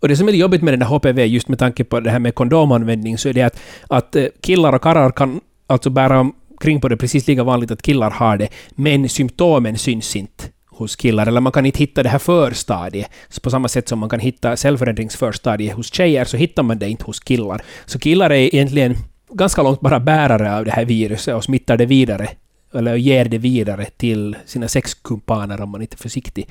Och 0.00 0.08
det 0.08 0.16
som 0.16 0.28
är 0.28 0.32
jobbigt 0.32 0.62
med 0.62 0.72
den 0.72 0.80
där 0.80 0.86
HPV, 0.86 1.26
just 1.26 1.48
med 1.48 1.58
tanke 1.58 1.84
på 1.84 2.00
det 2.00 2.10
här 2.10 2.18
med 2.18 2.34
kondomanvändning, 2.34 3.18
så 3.18 3.28
är 3.28 3.32
det 3.32 3.42
att, 3.42 3.60
att 3.88 4.16
eh, 4.16 4.24
killar 4.40 4.72
och 4.72 4.82
karlar 4.82 5.10
kan 5.10 5.40
alltså 5.66 5.90
bära 5.90 6.20
omkring 6.20 6.80
på 6.80 6.88
det 6.88 6.96
precis 6.96 7.26
lika 7.26 7.44
vanligt 7.44 7.70
att 7.70 7.82
killar 7.82 8.10
har 8.10 8.36
det, 8.36 8.48
men 8.70 9.08
symptomen 9.08 9.78
syns 9.78 10.16
inte 10.16 10.44
hos 10.66 10.96
killar, 10.96 11.26
eller 11.26 11.40
man 11.40 11.52
kan 11.52 11.66
inte 11.66 11.78
hitta 11.78 12.02
det 12.02 12.08
här 12.08 12.18
förstadiet. 12.18 13.10
Så 13.28 13.40
på 13.40 13.50
samma 13.50 13.68
sätt 13.68 13.88
som 13.88 13.98
man 13.98 14.08
kan 14.08 14.20
hitta 14.20 14.56
cellförändringsförstadiet 14.56 15.76
hos 15.76 15.92
tjejer, 15.92 16.24
så 16.24 16.36
hittar 16.36 16.62
man 16.62 16.78
det 16.78 16.88
inte 16.88 17.04
hos 17.04 17.20
killar. 17.20 17.62
Så 17.86 17.98
killar 17.98 18.30
är 18.30 18.54
egentligen 18.54 18.96
ganska 19.32 19.62
långt 19.62 19.80
bara 19.80 20.00
bärare 20.00 20.56
av 20.56 20.64
det 20.64 20.70
här 20.70 20.84
viruset 20.84 21.34
och 21.34 21.44
smittar 21.44 21.76
det 21.76 21.86
vidare, 21.86 22.28
eller 22.74 22.96
ger 22.96 23.24
det 23.24 23.38
vidare 23.38 23.84
till 23.84 24.36
sina 24.46 24.68
sexkumpaner 24.68 25.60
om 25.60 25.70
man 25.70 25.82
inte 25.82 25.94
är 25.94 25.98
försiktig, 25.98 26.48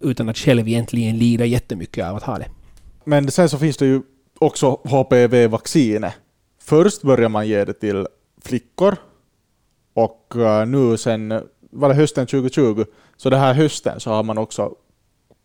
utan 0.00 0.28
att 0.28 0.38
själv 0.38 0.68
egentligen 0.68 1.18
lida 1.18 1.44
jättemycket 1.44 2.06
av 2.06 2.16
att 2.16 2.22
ha 2.22 2.38
det. 2.38 2.48
Men 3.04 3.30
sen 3.30 3.48
så 3.48 3.58
finns 3.58 3.76
det 3.76 3.86
ju 3.86 4.02
också 4.38 4.70
HPV-vaccinet. 4.70 6.12
Först 6.62 7.02
börjar 7.02 7.28
man 7.28 7.48
ge 7.48 7.64
det 7.64 7.72
till 7.72 8.06
flickor 8.44 8.96
och 9.94 10.36
eh, 10.36 10.66
nu 10.66 10.96
sen, 10.96 11.42
var 11.70 11.88
det 11.88 11.94
hösten 11.94 12.26
2020, 12.26 12.84
så 13.16 13.30
det 13.30 13.36
här 13.36 13.54
hösten 13.54 14.00
så 14.00 14.10
har 14.10 14.22
man 14.22 14.38
också 14.38 14.74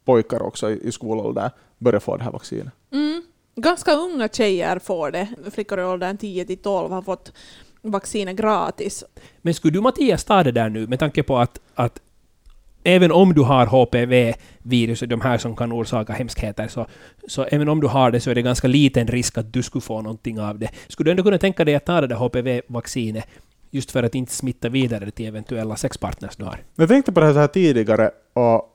pojkar 0.05 0.41
också 0.41 0.71
i 0.71 0.87
i 0.87 0.91
skolåldern 0.91 1.49
börjat 1.77 2.03
få 2.03 2.17
det 2.17 2.23
här 2.23 2.31
vaccinet. 2.31 2.73
Mm. 2.91 3.23
Ganska 3.55 3.93
unga 3.93 4.27
tjejer 4.27 4.79
får 4.79 5.11
det. 5.11 5.27
Flickor 5.51 5.79
i 5.79 5.83
åldern 5.83 6.17
10 6.17 6.45
till 6.45 6.57
12 6.57 6.91
har 6.91 7.01
fått 7.01 7.33
vaccinet 7.81 8.35
gratis. 8.35 9.03
Men 9.41 9.53
skulle 9.53 9.73
du 9.73 9.81
Mattias 9.81 10.23
ta 10.23 10.43
det 10.43 10.51
där 10.51 10.69
nu 10.69 10.87
med 10.87 10.99
tanke 10.99 11.23
på 11.23 11.37
att, 11.37 11.59
att 11.75 11.99
även 12.83 13.11
om 13.11 13.33
du 13.33 13.41
har 13.41 13.65
HPV-viruset, 13.65 15.09
de 15.09 15.21
här 15.21 15.37
som 15.37 15.55
kan 15.55 15.71
orsaka 15.71 16.13
hemskheter, 16.13 16.67
så, 16.67 16.85
så 17.27 17.43
även 17.43 17.69
om 17.69 17.79
du 17.81 17.87
har 17.87 18.11
det 18.11 18.19
så 18.19 18.29
är 18.31 18.35
det 18.35 18.41
ganska 18.41 18.67
liten 18.67 19.07
risk 19.07 19.37
att 19.37 19.53
du 19.53 19.63
skulle 19.63 19.81
få 19.81 20.01
någonting 20.01 20.39
av 20.39 20.59
det. 20.59 20.69
Skulle 20.87 21.07
du 21.07 21.11
ändå 21.11 21.23
kunna 21.23 21.37
tänka 21.37 21.65
dig 21.65 21.75
att 21.75 21.85
ta 21.85 22.01
det 22.01 22.07
där 22.07 22.15
HPV-vaccinet 22.15 23.23
just 23.71 23.91
för 23.91 24.03
att 24.03 24.15
inte 24.15 24.33
smitta 24.33 24.69
vidare 24.69 25.11
till 25.11 25.25
eventuella 25.27 25.75
sexpartners 25.75 26.35
du 26.35 26.43
har? 26.45 26.59
Jag 26.75 26.89
tänkte 26.89 27.11
på 27.11 27.19
det 27.19 27.25
här, 27.25 27.33
så 27.33 27.39
här 27.39 27.47
tidigare 27.47 28.11
och 28.33 28.67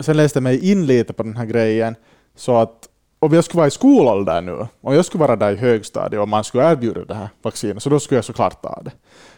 sen 0.00 0.16
läste 0.16 0.36
jag 0.36 0.42
mig 0.42 0.70
in 0.70 0.86
lite 0.86 1.12
på 1.12 1.22
den 1.22 1.36
här 1.36 1.46
grejen. 1.46 1.94
Så 2.36 2.56
att 2.56 2.88
om 3.18 3.32
jag 3.34 3.44
skulle 3.44 3.58
vara 3.58 3.68
i 3.68 3.70
skolåldern 3.70 4.46
nu, 4.46 4.66
om 4.80 4.94
jag 4.94 5.04
skulle 5.04 5.20
vara 5.20 5.36
där 5.36 5.52
i 5.52 5.56
högstadiet 5.56 6.22
och 6.22 6.28
man 6.28 6.44
skulle 6.44 6.70
erbjuda 6.72 7.04
det 7.04 7.14
här 7.14 7.28
vaccinet, 7.42 7.82
så 7.82 7.90
då 7.90 8.00
skulle 8.00 8.16
jag 8.16 8.24
såklart 8.24 8.62
ta 8.62 8.82
det. 8.84 8.92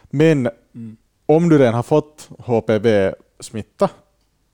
Men 0.09 0.49
Mm. 0.75 0.97
om 1.25 1.49
du 1.49 1.57
redan 1.57 1.73
har 1.73 1.83
fått 1.83 2.29
smitta, 3.43 3.89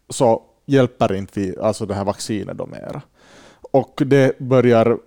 så 0.10 0.44
hjälper 0.66 1.14
inte 1.14 1.40
vi, 1.40 1.58
alltså 1.62 1.86
det 1.86 1.94
här 1.94 2.06
vaccinet 2.06 2.58
då 2.58 2.66
mera. 2.66 3.02
Och 3.72 4.02
det 4.06 4.40
börjar 4.40 4.98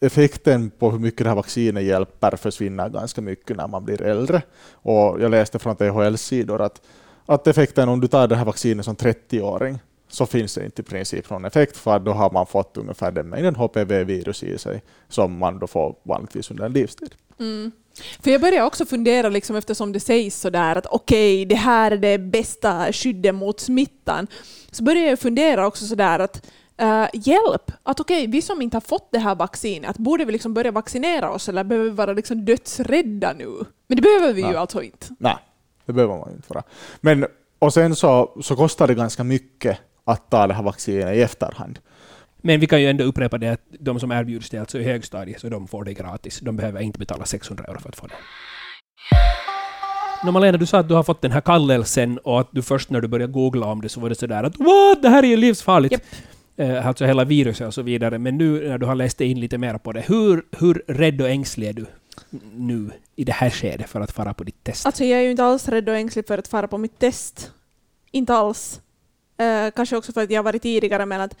effekten 0.00 0.70
på 0.70 0.90
hur 0.90 0.98
mycket 0.98 1.24
det 1.24 1.28
här 1.28 1.36
vaccinet 1.36 1.84
hjälper 1.84 2.36
försvinner 2.36 2.88
ganska 2.88 3.20
mycket 3.20 3.56
när 3.56 3.68
man 3.68 3.84
blir 3.84 4.02
äldre. 4.02 4.42
Och 4.72 5.20
jag 5.20 5.30
läste 5.30 5.58
från 5.58 5.76
THLs 5.76 6.22
sidor 6.22 6.62
att, 6.62 6.82
att 7.26 7.46
effekten 7.46 7.88
om 7.88 8.00
du 8.00 8.08
tar 8.08 8.28
det 8.28 8.36
här 8.36 8.44
vaccinet 8.44 8.84
som 8.84 8.96
30-åring 8.96 9.78
så 10.14 10.26
finns 10.26 10.54
det 10.54 10.64
inte 10.64 10.82
i 10.82 10.84
princip 10.84 11.30
någon 11.30 11.44
effekt 11.44 11.76
för 11.76 11.98
då 11.98 12.12
har 12.12 12.30
man 12.30 12.46
fått 12.46 12.76
ungefär 12.76 13.12
den 13.12 13.28
mängden 13.28 13.54
HPV-virus 13.56 14.42
i 14.42 14.58
sig 14.58 14.82
som 15.08 15.38
man 15.38 15.58
då 15.58 15.66
får 15.66 15.96
vanligtvis 16.02 16.50
under 16.50 16.64
en 16.64 16.72
livstid. 16.72 17.14
Mm. 17.40 17.72
För 18.20 18.30
jag 18.30 18.40
börjar 18.40 18.64
också 18.64 18.86
fundera, 18.86 19.28
liksom, 19.28 19.56
eftersom 19.56 19.92
det 19.92 20.00
sägs 20.00 20.40
sådär 20.40 20.76
att 20.76 20.86
okej, 20.86 21.44
det 21.44 21.54
här 21.54 21.90
är 21.90 21.96
det 21.96 22.18
bästa 22.18 22.92
skyddet 22.92 23.34
mot 23.34 23.60
smittan, 23.60 24.26
så 24.70 24.84
börjar 24.84 25.04
jag 25.04 25.18
fundera 25.18 25.66
också 25.66 25.86
sådär 25.86 26.18
att 26.18 26.46
eh, 26.76 27.06
hjälp, 27.12 27.72
att 27.82 28.00
okej, 28.00 28.26
vi 28.26 28.42
som 28.42 28.62
inte 28.62 28.76
har 28.76 28.80
fått 28.80 29.08
det 29.12 29.18
här 29.18 29.34
vaccinet, 29.34 29.90
att 29.90 29.98
borde 29.98 30.24
vi 30.24 30.32
liksom 30.32 30.54
börja 30.54 30.70
vaccinera 30.70 31.30
oss 31.30 31.48
eller 31.48 31.64
behöver 31.64 31.90
vi 31.90 31.96
vara 31.96 32.12
liksom 32.12 32.44
dödsrädda 32.44 33.32
nu? 33.32 33.50
Men 33.86 33.96
det 33.96 34.02
behöver 34.02 34.32
vi 34.32 34.40
ju 34.40 34.46
Nej. 34.46 34.56
alltså 34.56 34.82
inte. 34.82 35.06
Nej, 35.18 35.36
det 35.86 35.92
behöver 35.92 36.18
man 36.18 36.28
ju 36.28 36.36
inte 36.36 36.52
vara. 36.54 36.64
Men, 37.00 37.26
och 37.58 37.74
sen 37.74 37.96
så, 37.96 38.38
så 38.42 38.56
kostar 38.56 38.86
det 38.86 38.94
ganska 38.94 39.24
mycket 39.24 39.78
att 40.04 40.30
ta 40.30 40.46
det 40.46 40.54
här 40.54 40.62
vaccinet 40.62 41.16
i 41.16 41.22
efterhand. 41.22 41.78
Men 42.36 42.60
vi 42.60 42.66
kan 42.66 42.80
ju 42.80 42.90
ändå 42.90 43.04
upprepa 43.04 43.38
det 43.38 43.48
att 43.48 43.60
de 43.80 44.00
som 44.00 44.12
erbjuds 44.12 44.50
det 44.50 44.58
alltså 44.58 44.78
i 44.78 44.82
högstadiet, 44.82 45.40
så 45.40 45.48
de 45.48 45.68
får 45.68 45.84
det 45.84 45.94
gratis. 45.94 46.40
De 46.40 46.56
behöver 46.56 46.80
inte 46.80 46.98
betala 46.98 47.24
600 47.24 47.64
euro 47.64 47.80
för 47.80 47.88
att 47.88 47.96
få 47.96 48.06
det. 48.06 48.14
Malena, 50.32 50.58
du 50.58 50.66
sa 50.66 50.78
att 50.78 50.88
du 50.88 50.94
har 50.94 51.02
fått 51.02 51.22
den 51.22 51.32
här 51.32 51.40
kallelsen 51.40 52.18
och 52.18 52.40
att 52.40 52.48
du 52.52 52.62
först 52.62 52.90
när 52.90 53.00
du 53.00 53.08
började 53.08 53.32
googla 53.32 53.66
om 53.66 53.80
det 53.80 53.88
så 53.88 54.00
var 54.00 54.08
det 54.08 54.14
sådär 54.14 54.44
att 54.44 54.58
what, 54.58 55.02
det 55.02 55.08
här 55.08 55.22
är 55.22 55.26
ju 55.26 55.36
livsfarligt. 55.36 55.92
Japp. 55.92 56.02
Eh, 56.56 56.86
alltså 56.86 57.04
hela 57.04 57.24
viruset 57.24 57.66
och 57.66 57.74
så 57.74 57.82
vidare. 57.82 58.18
Men 58.18 58.38
nu 58.38 58.68
när 58.68 58.78
du 58.78 58.86
har 58.86 58.94
läst 58.94 59.20
in 59.20 59.40
lite 59.40 59.58
mer 59.58 59.78
på 59.78 59.92
det, 59.92 60.04
hur, 60.06 60.44
hur 60.58 60.84
rädd 60.88 61.20
och 61.20 61.28
ängslig 61.28 61.68
är 61.68 61.72
du 61.72 61.86
nu 62.52 62.90
i 63.16 63.24
det 63.24 63.32
här 63.32 63.50
skedet 63.50 63.90
för 63.90 64.00
att 64.00 64.12
fara 64.12 64.34
på 64.34 64.44
ditt 64.44 64.64
test? 64.64 64.86
Alltså 64.86 65.04
jag 65.04 65.18
är 65.18 65.22
ju 65.22 65.30
inte 65.30 65.44
alls 65.44 65.68
rädd 65.68 65.88
och 65.88 65.96
ängslig 65.96 66.26
för 66.26 66.38
att 66.38 66.48
fara 66.48 66.68
på 66.68 66.78
mitt 66.78 66.98
test. 66.98 67.52
Inte 68.10 68.34
alls. 68.34 68.80
Eh, 69.36 69.70
kanske 69.70 69.96
också 69.96 70.12
för 70.12 70.22
att 70.22 70.30
jag 70.30 70.38
har 70.38 70.44
varit 70.44 70.62
tidigare 70.62 71.06
men 71.06 71.20
att 71.20 71.36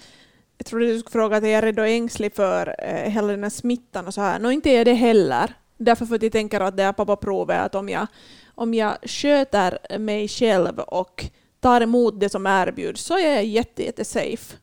jag 0.58 0.66
trodde 0.66 0.86
du 0.86 0.98
skulle 0.98 1.12
fråga 1.12 1.36
att 1.36 1.42
jag 1.42 1.52
är 1.52 1.62
rädd 1.62 1.78
och 1.78 1.88
ängslig 1.88 2.34
för 2.34 2.68
uh, 2.68 3.10
hela 3.10 3.28
den 3.28 3.42
här 3.42 3.50
smittan 3.50 4.06
och 4.06 4.14
så 4.14 4.20
här. 4.20 4.38
Nå, 4.38 4.50
inte 4.50 4.70
är 4.70 4.84
det 4.84 4.94
heller. 4.94 5.54
Därför 5.76 6.06
för 6.06 6.14
att 6.14 6.22
jag 6.22 6.32
tänker 6.32 6.60
att 6.60 6.76
det 6.76 6.82
är 6.82 6.92
pappaprovet 6.92 7.60
att 7.60 7.74
om 7.74 7.88
jag, 7.88 8.06
om 8.54 8.74
jag 8.74 8.96
sköter 9.02 9.98
mig 9.98 10.28
själv 10.28 10.78
och 10.78 11.24
tar 11.60 11.80
emot 11.80 12.20
det 12.20 12.28
som 12.28 12.46
erbjuds 12.46 13.02
så 13.02 13.18
är 13.18 13.34
jag 13.34 13.44
jätte, 13.44 13.82
jätte 13.84 14.04
safe. 14.04 14.56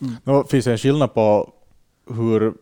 Mm. 0.00 0.14
Nu 0.24 0.44
finns 0.50 0.64
det 0.64 0.70
en 0.72 0.78
skillnad 0.78 1.14
på 1.14 1.52
hur 2.10 2.54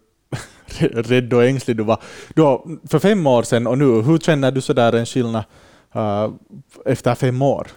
rädd 0.90 1.32
och 1.32 1.44
ängslig 1.44 1.76
du 1.76 1.82
var 1.82 2.02
då, 2.34 2.66
för 2.90 2.98
fem 2.98 3.26
år 3.26 3.42
sedan 3.42 3.66
och 3.66 3.78
nu. 3.78 4.02
Hur 4.02 4.18
känner 4.18 4.52
du 4.52 4.60
sådär 4.60 4.92
en 4.92 5.06
skillnad 5.06 5.44
uh, 5.96 6.34
efter 6.84 7.14
fem 7.14 7.42
år? 7.42 7.68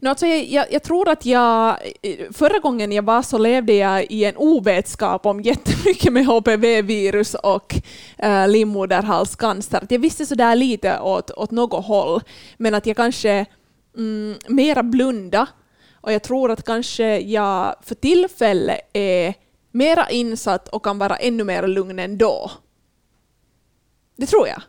No, 0.00 0.08
alltså 0.08 0.26
jag, 0.26 0.44
jag, 0.44 0.72
jag 0.72 0.82
tror 0.82 1.08
att 1.08 1.26
jag, 1.26 1.78
eh, 2.02 2.32
förra 2.32 2.58
gången 2.58 2.92
jag 2.92 3.04
var 3.04 3.22
så 3.22 3.38
levde 3.38 3.72
jag 3.72 4.06
i 4.10 4.24
en 4.24 4.36
ovetskap 4.36 5.26
om 5.26 5.40
jättemycket 5.40 6.12
med 6.12 6.26
HPV-virus 6.26 7.34
och 7.34 7.74
äh, 8.18 8.48
livmoderhalscancer. 8.48 9.86
Jag 9.88 9.98
visste 9.98 10.26
sådär 10.26 10.56
lite 10.56 11.00
åt, 11.00 11.30
åt 11.30 11.50
något 11.50 11.84
håll, 11.84 12.20
men 12.56 12.74
att 12.74 12.86
jag 12.86 12.96
kanske 12.96 13.46
mm, 13.96 14.34
mera 14.48 14.82
blunda. 14.82 15.46
Och 16.00 16.12
jag 16.12 16.22
tror 16.22 16.50
att 16.50 16.64
kanske 16.64 17.18
jag 17.18 17.74
för 17.82 17.94
tillfället 17.94 18.80
är 18.92 19.34
mera 19.70 20.10
insatt 20.10 20.68
och 20.68 20.84
kan 20.84 20.98
vara 20.98 21.16
ännu 21.16 21.44
mer 21.44 21.66
lugn 21.66 21.98
än 21.98 22.18
då. 22.18 22.50
Det 24.16 24.26
tror 24.26 24.48
jag. 24.48 24.62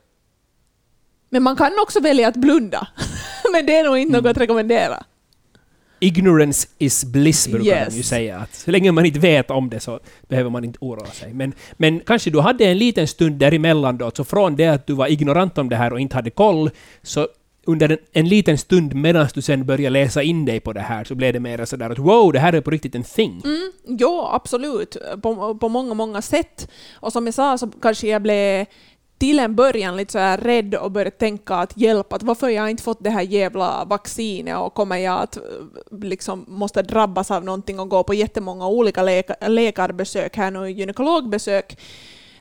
Men 1.29 1.43
man 1.43 1.55
kan 1.55 1.71
också 1.81 1.99
välja 1.99 2.27
att 2.27 2.35
blunda. 2.35 2.87
men 3.51 3.65
det 3.65 3.75
är 3.75 3.83
nog 3.83 3.97
inte 3.97 4.17
något 4.17 4.25
att 4.25 4.37
rekommendera. 4.37 5.03
Ignorance 5.99 6.67
is 6.77 7.05
bliss 7.05 7.47
brukar 7.47 7.65
Yes. 7.65 7.89
de 7.93 7.97
ju 7.97 8.03
säga. 8.03 8.37
Att 8.39 8.55
så 8.55 8.71
länge 8.71 8.91
man 8.91 9.05
inte 9.05 9.19
vet 9.19 9.51
om 9.51 9.69
det 9.69 9.79
så 9.79 9.99
behöver 10.27 10.49
man 10.49 10.63
inte 10.63 10.77
oroa 10.81 11.05
sig. 11.05 11.33
Men, 11.33 11.53
men 11.73 11.99
kanske 11.99 12.29
du 12.29 12.39
hade 12.39 12.65
en 12.65 12.77
liten 12.77 13.07
stund 13.07 13.35
däremellan 13.35 13.97
då, 13.97 14.11
så 14.11 14.23
från 14.23 14.55
det 14.55 14.67
att 14.67 14.87
du 14.87 14.93
var 14.93 15.07
ignorant 15.07 15.57
om 15.57 15.69
det 15.69 15.75
här 15.75 15.93
och 15.93 15.99
inte 15.99 16.15
hade 16.15 16.29
koll, 16.29 16.69
så 17.03 17.27
under 17.67 17.89
en, 17.89 17.97
en 18.13 18.27
liten 18.29 18.57
stund 18.57 18.95
medan 18.95 19.27
du 19.33 19.41
sen 19.41 19.65
började 19.65 19.89
läsa 19.89 20.23
in 20.23 20.45
dig 20.45 20.59
på 20.59 20.73
det 20.73 20.81
här 20.81 21.03
så 21.03 21.15
blev 21.15 21.33
det 21.33 21.39
mer 21.39 21.65
sådär 21.65 21.89
att 21.89 21.99
wow, 21.99 22.33
det 22.33 22.39
här 22.39 22.53
är 22.53 22.61
på 22.61 22.71
riktigt 22.71 22.95
en 22.95 23.03
thing. 23.03 23.41
Mm, 23.45 23.71
ja, 23.99 24.29
absolut. 24.33 24.97
På, 25.21 25.55
på 25.55 25.69
många, 25.69 25.93
många 25.93 26.21
sätt. 26.21 26.69
Och 26.93 27.11
som 27.13 27.25
jag 27.25 27.33
sa 27.33 27.57
så 27.57 27.67
kanske 27.81 28.07
jag 28.07 28.21
blev 28.21 28.65
till 29.17 29.39
en 29.39 29.55
början 29.55 29.97
lite 29.97 30.11
så 30.11 30.19
här 30.19 30.37
rädd 30.37 30.75
och 30.75 30.91
började 30.91 31.11
tänka 31.11 31.55
att 31.55 31.77
hjälp, 31.77 32.13
att 32.13 32.23
varför 32.23 32.47
har 32.47 32.51
jag 32.51 32.69
inte 32.69 32.83
fått 32.83 33.03
det 33.03 33.09
här 33.09 33.21
jävla 33.21 33.85
vaccinet 33.85 34.57
och 34.57 34.73
kommer 34.73 34.97
jag 34.97 35.21
att 35.21 35.37
eh, 35.37 35.43
liksom 35.91 36.45
måste 36.47 36.81
drabbas 36.81 37.31
av 37.31 37.43
någonting 37.45 37.79
och 37.79 37.89
gå 37.89 38.03
på 38.03 38.13
jättemånga 38.13 38.67
olika 38.67 39.03
läkarbesök 39.47 40.37
här 40.37 40.51
nu, 40.51 40.71
gynekologbesök. 40.71 41.77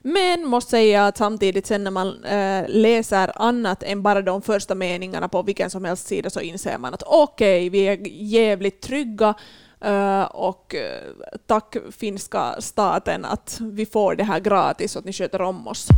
Men 0.03 0.47
måste 0.47 0.71
säga 0.71 1.07
att 1.07 1.17
samtidigt 1.17 1.67
sen 1.67 1.85
när 1.85 1.91
man 1.91 2.25
äh, 2.25 2.65
läser 2.69 3.43
annat 3.43 3.83
än 3.83 4.03
bara 4.03 4.23
de 4.23 4.43
första 4.43 4.75
meningarna 4.75 5.29
på 5.29 5.43
vilken 5.43 5.71
som 5.71 5.85
helst 5.85 6.07
sida 6.07 6.31
så 6.31 6.41
inser 6.41 6.79
man 6.79 6.95
att 6.95 7.03
okej, 7.07 7.69
vi 7.69 7.79
är 7.79 7.99
jävligt 8.13 8.81
trygga 8.81 9.35
eh, 9.81 10.23
och 10.23 10.75
tack 11.47 11.77
finska 11.91 12.61
staten 12.61 13.25
att 13.25 13.59
vi 13.61 13.87
får 13.87 14.15
det 14.15 14.25
här 14.25 14.41
gratis 14.41 14.97
och 14.97 15.01
att 15.01 15.07
ni 15.07 15.13
sköter 15.13 15.43
om 15.43 15.69
oss 15.69 15.89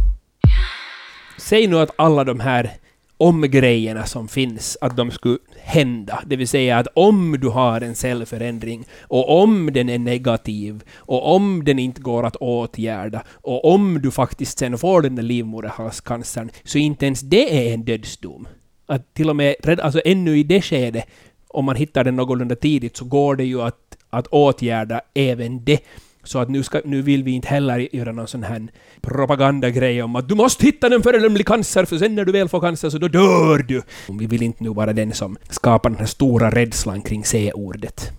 säg 1.38 1.66
nu 1.66 1.78
att 1.78 1.90
alla 1.96 2.24
de 2.24 2.40
här 2.40 2.70
om-grejerna 3.18 4.06
som 4.06 4.28
finns, 4.28 4.78
att 4.80 4.96
de 4.96 5.10
skulle 5.10 5.38
hända. 5.60 6.22
Det 6.26 6.36
vill 6.36 6.48
säga 6.48 6.78
att 6.78 6.86
om 6.94 7.36
du 7.40 7.48
har 7.48 7.80
en 7.80 7.94
cellförändring 7.94 8.84
och 9.00 9.42
om 9.42 9.72
den 9.72 9.88
är 9.88 9.98
negativ 9.98 10.82
och 10.96 11.34
om 11.34 11.64
den 11.64 11.78
inte 11.78 12.00
går 12.00 12.26
att 12.26 12.36
åtgärda 12.36 13.22
och 13.30 13.64
om 13.64 14.00
du 14.02 14.10
faktiskt 14.10 14.58
sen 14.58 14.78
får 14.78 15.02
den 15.02 15.16
där 15.16 15.22
livmoderhalscancern, 15.22 16.50
så 16.64 16.78
inte 16.78 17.06
ens 17.06 17.20
det 17.20 17.68
är 17.68 17.74
en 17.74 17.84
dödsdom. 17.84 18.48
Att 18.86 19.14
till 19.14 19.30
och 19.30 19.36
med 19.36 19.54
alltså 19.82 20.00
ännu 20.04 20.38
i 20.38 20.42
det 20.42 20.62
skedet, 20.62 21.04
om 21.48 21.64
man 21.64 21.76
hittar 21.76 22.04
den 22.04 22.16
någorlunda 22.16 22.56
tidigt, 22.56 22.96
så 22.96 23.04
går 23.04 23.36
det 23.36 23.44
ju 23.44 23.62
att, 23.62 23.96
att 24.10 24.26
åtgärda 24.26 25.00
även 25.14 25.64
det. 25.64 25.80
Så 26.26 26.38
att 26.38 26.48
nu, 26.48 26.62
ska, 26.62 26.80
nu 26.84 27.02
vill 27.02 27.22
vi 27.22 27.30
inte 27.30 27.48
heller 27.48 27.88
göra 27.96 28.12
någon 28.12 28.28
sån 28.28 28.42
här 28.42 28.68
propagandagrej 29.00 30.02
om 30.02 30.16
att 30.16 30.28
du 30.28 30.34
måste 30.34 30.66
hitta 30.66 30.88
den 30.88 31.02
före 31.02 31.18
den 31.18 31.34
blir 31.34 31.44
cancer, 31.44 31.84
för 31.84 31.98
sen 31.98 32.14
när 32.14 32.24
du 32.24 32.32
väl 32.32 32.48
får 32.48 32.60
cancer 32.60 32.90
så 32.90 32.98
då 32.98 33.08
dör 33.08 33.58
du. 33.58 33.82
Vi 34.18 34.26
vill 34.26 34.42
inte 34.42 34.64
nu 34.64 34.70
vara 34.70 34.92
den 34.92 35.12
som 35.12 35.36
skapar 35.50 35.90
den 35.90 35.98
här 35.98 36.06
stora 36.06 36.50
rädslan 36.50 37.02
kring 37.02 37.24
C-ordet. 37.24 38.10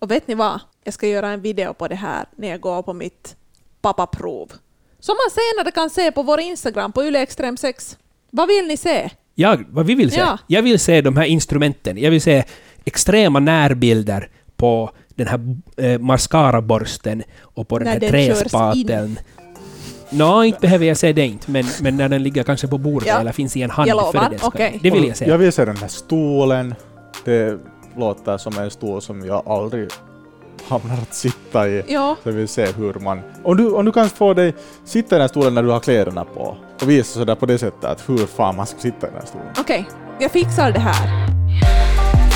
Och 0.00 0.10
vet 0.10 0.28
ni 0.28 0.34
vad? 0.34 0.60
Jag 0.84 0.94
ska 0.94 1.08
göra 1.08 1.28
en 1.28 1.40
video 1.40 1.74
på 1.74 1.88
det 1.88 1.94
här 1.94 2.26
när 2.36 2.48
jag 2.48 2.60
går 2.60 2.82
på 2.82 2.92
mitt 2.92 3.36
pappaprov. 3.80 4.52
Som 5.00 5.16
man 5.16 5.30
senare 5.30 5.72
kan 5.72 5.90
se 5.90 6.12
på 6.12 6.22
vår 6.22 6.40
Instagram 6.40 6.92
på 6.92 7.02
YleExtrem6. 7.02 7.96
Vad 8.30 8.48
vill 8.48 8.66
ni 8.66 8.76
se? 8.76 9.10
Jag, 9.34 9.64
vad 9.70 9.86
vi 9.86 9.94
vill 9.94 10.10
se? 10.10 10.18
Ja. 10.18 10.38
Jag 10.46 10.62
vill 10.62 10.78
se 10.78 11.00
de 11.00 11.16
här 11.16 11.24
instrumenten. 11.24 11.98
Jag 11.98 12.10
vill 12.10 12.22
se 12.22 12.44
extrema 12.84 13.40
närbilder 13.40 14.30
på 14.56 14.90
den 15.24 15.28
här 15.28 15.40
eh, 15.92 15.98
mascaraborsten 15.98 17.22
och 17.42 17.68
på 17.68 17.78
den 17.78 17.84
När 17.84 17.92
här 17.92 18.00
den 18.00 18.10
träspateln. 18.10 19.18
Nå, 20.10 20.44
inte 20.44 20.60
behöver 20.60 20.86
jag 20.86 20.96
se 20.96 21.12
det 21.12 21.26
inte, 21.26 21.50
men, 21.50 21.64
men 21.80 21.96
när 21.96 22.08
den 22.08 22.22
ligger 22.22 22.42
kanske 22.42 22.66
på 22.68 22.78
bordet 22.78 23.08
Ja. 23.08 23.18
eller 23.20 23.32
finns 23.32 23.56
i 23.56 23.62
en 23.62 23.70
hand 23.70 23.88
Jag 23.88 23.96
lovar, 23.96 24.12
före 24.12 24.28
den 24.30 24.38
ska- 24.38 24.48
okej. 24.48 24.78
Det 24.82 24.90
vill 24.90 25.04
jag 25.08 25.16
se. 25.16 25.28
Jag 25.28 25.38
vill 25.38 25.52
se 25.52 25.64
den 25.64 25.76
här 25.76 25.88
stolen. 25.88 26.74
Det 27.24 27.58
låter 27.96 28.36
som 28.38 28.58
en 28.58 28.70
stol 28.70 29.02
som 29.02 29.24
jag 29.26 29.48
aldrig 29.48 29.88
hamnar 30.68 30.94
att 30.94 31.14
sitta 31.14 31.68
i. 31.68 31.82
Ja, 31.88 32.16
Så 32.22 32.28
jag 32.28 32.34
vill 32.34 32.48
se 32.48 32.66
hur 32.76 32.94
man... 32.94 33.20
Om 33.44 33.56
du, 33.56 33.72
om 33.72 33.84
du 33.84 33.92
kan 33.92 34.08
få 34.08 34.34
dig 34.34 34.54
sitta 34.84 35.06
i 35.08 35.18
den 35.18 35.20
här 35.20 35.28
stolen 35.28 35.54
när 35.54 35.62
du 35.62 35.68
har 35.70 35.80
kläderna 35.80 36.24
på 36.24 36.56
och 36.82 36.90
visa 36.90 37.18
sådär 37.18 37.34
på 37.34 37.46
det 37.46 37.58
sättet 37.58 37.84
att 37.84 38.08
hur 38.08 38.18
fan 38.26 38.56
man 38.56 38.66
ska 38.66 38.78
sitta 38.78 39.06
i 39.06 39.10
den 39.10 39.18
här 39.20 39.26
stolen. 39.26 39.46
okej. 39.60 39.88
Jag 40.20 40.30
fixar 40.30 40.72
det 40.72 40.80
här. 40.80 41.39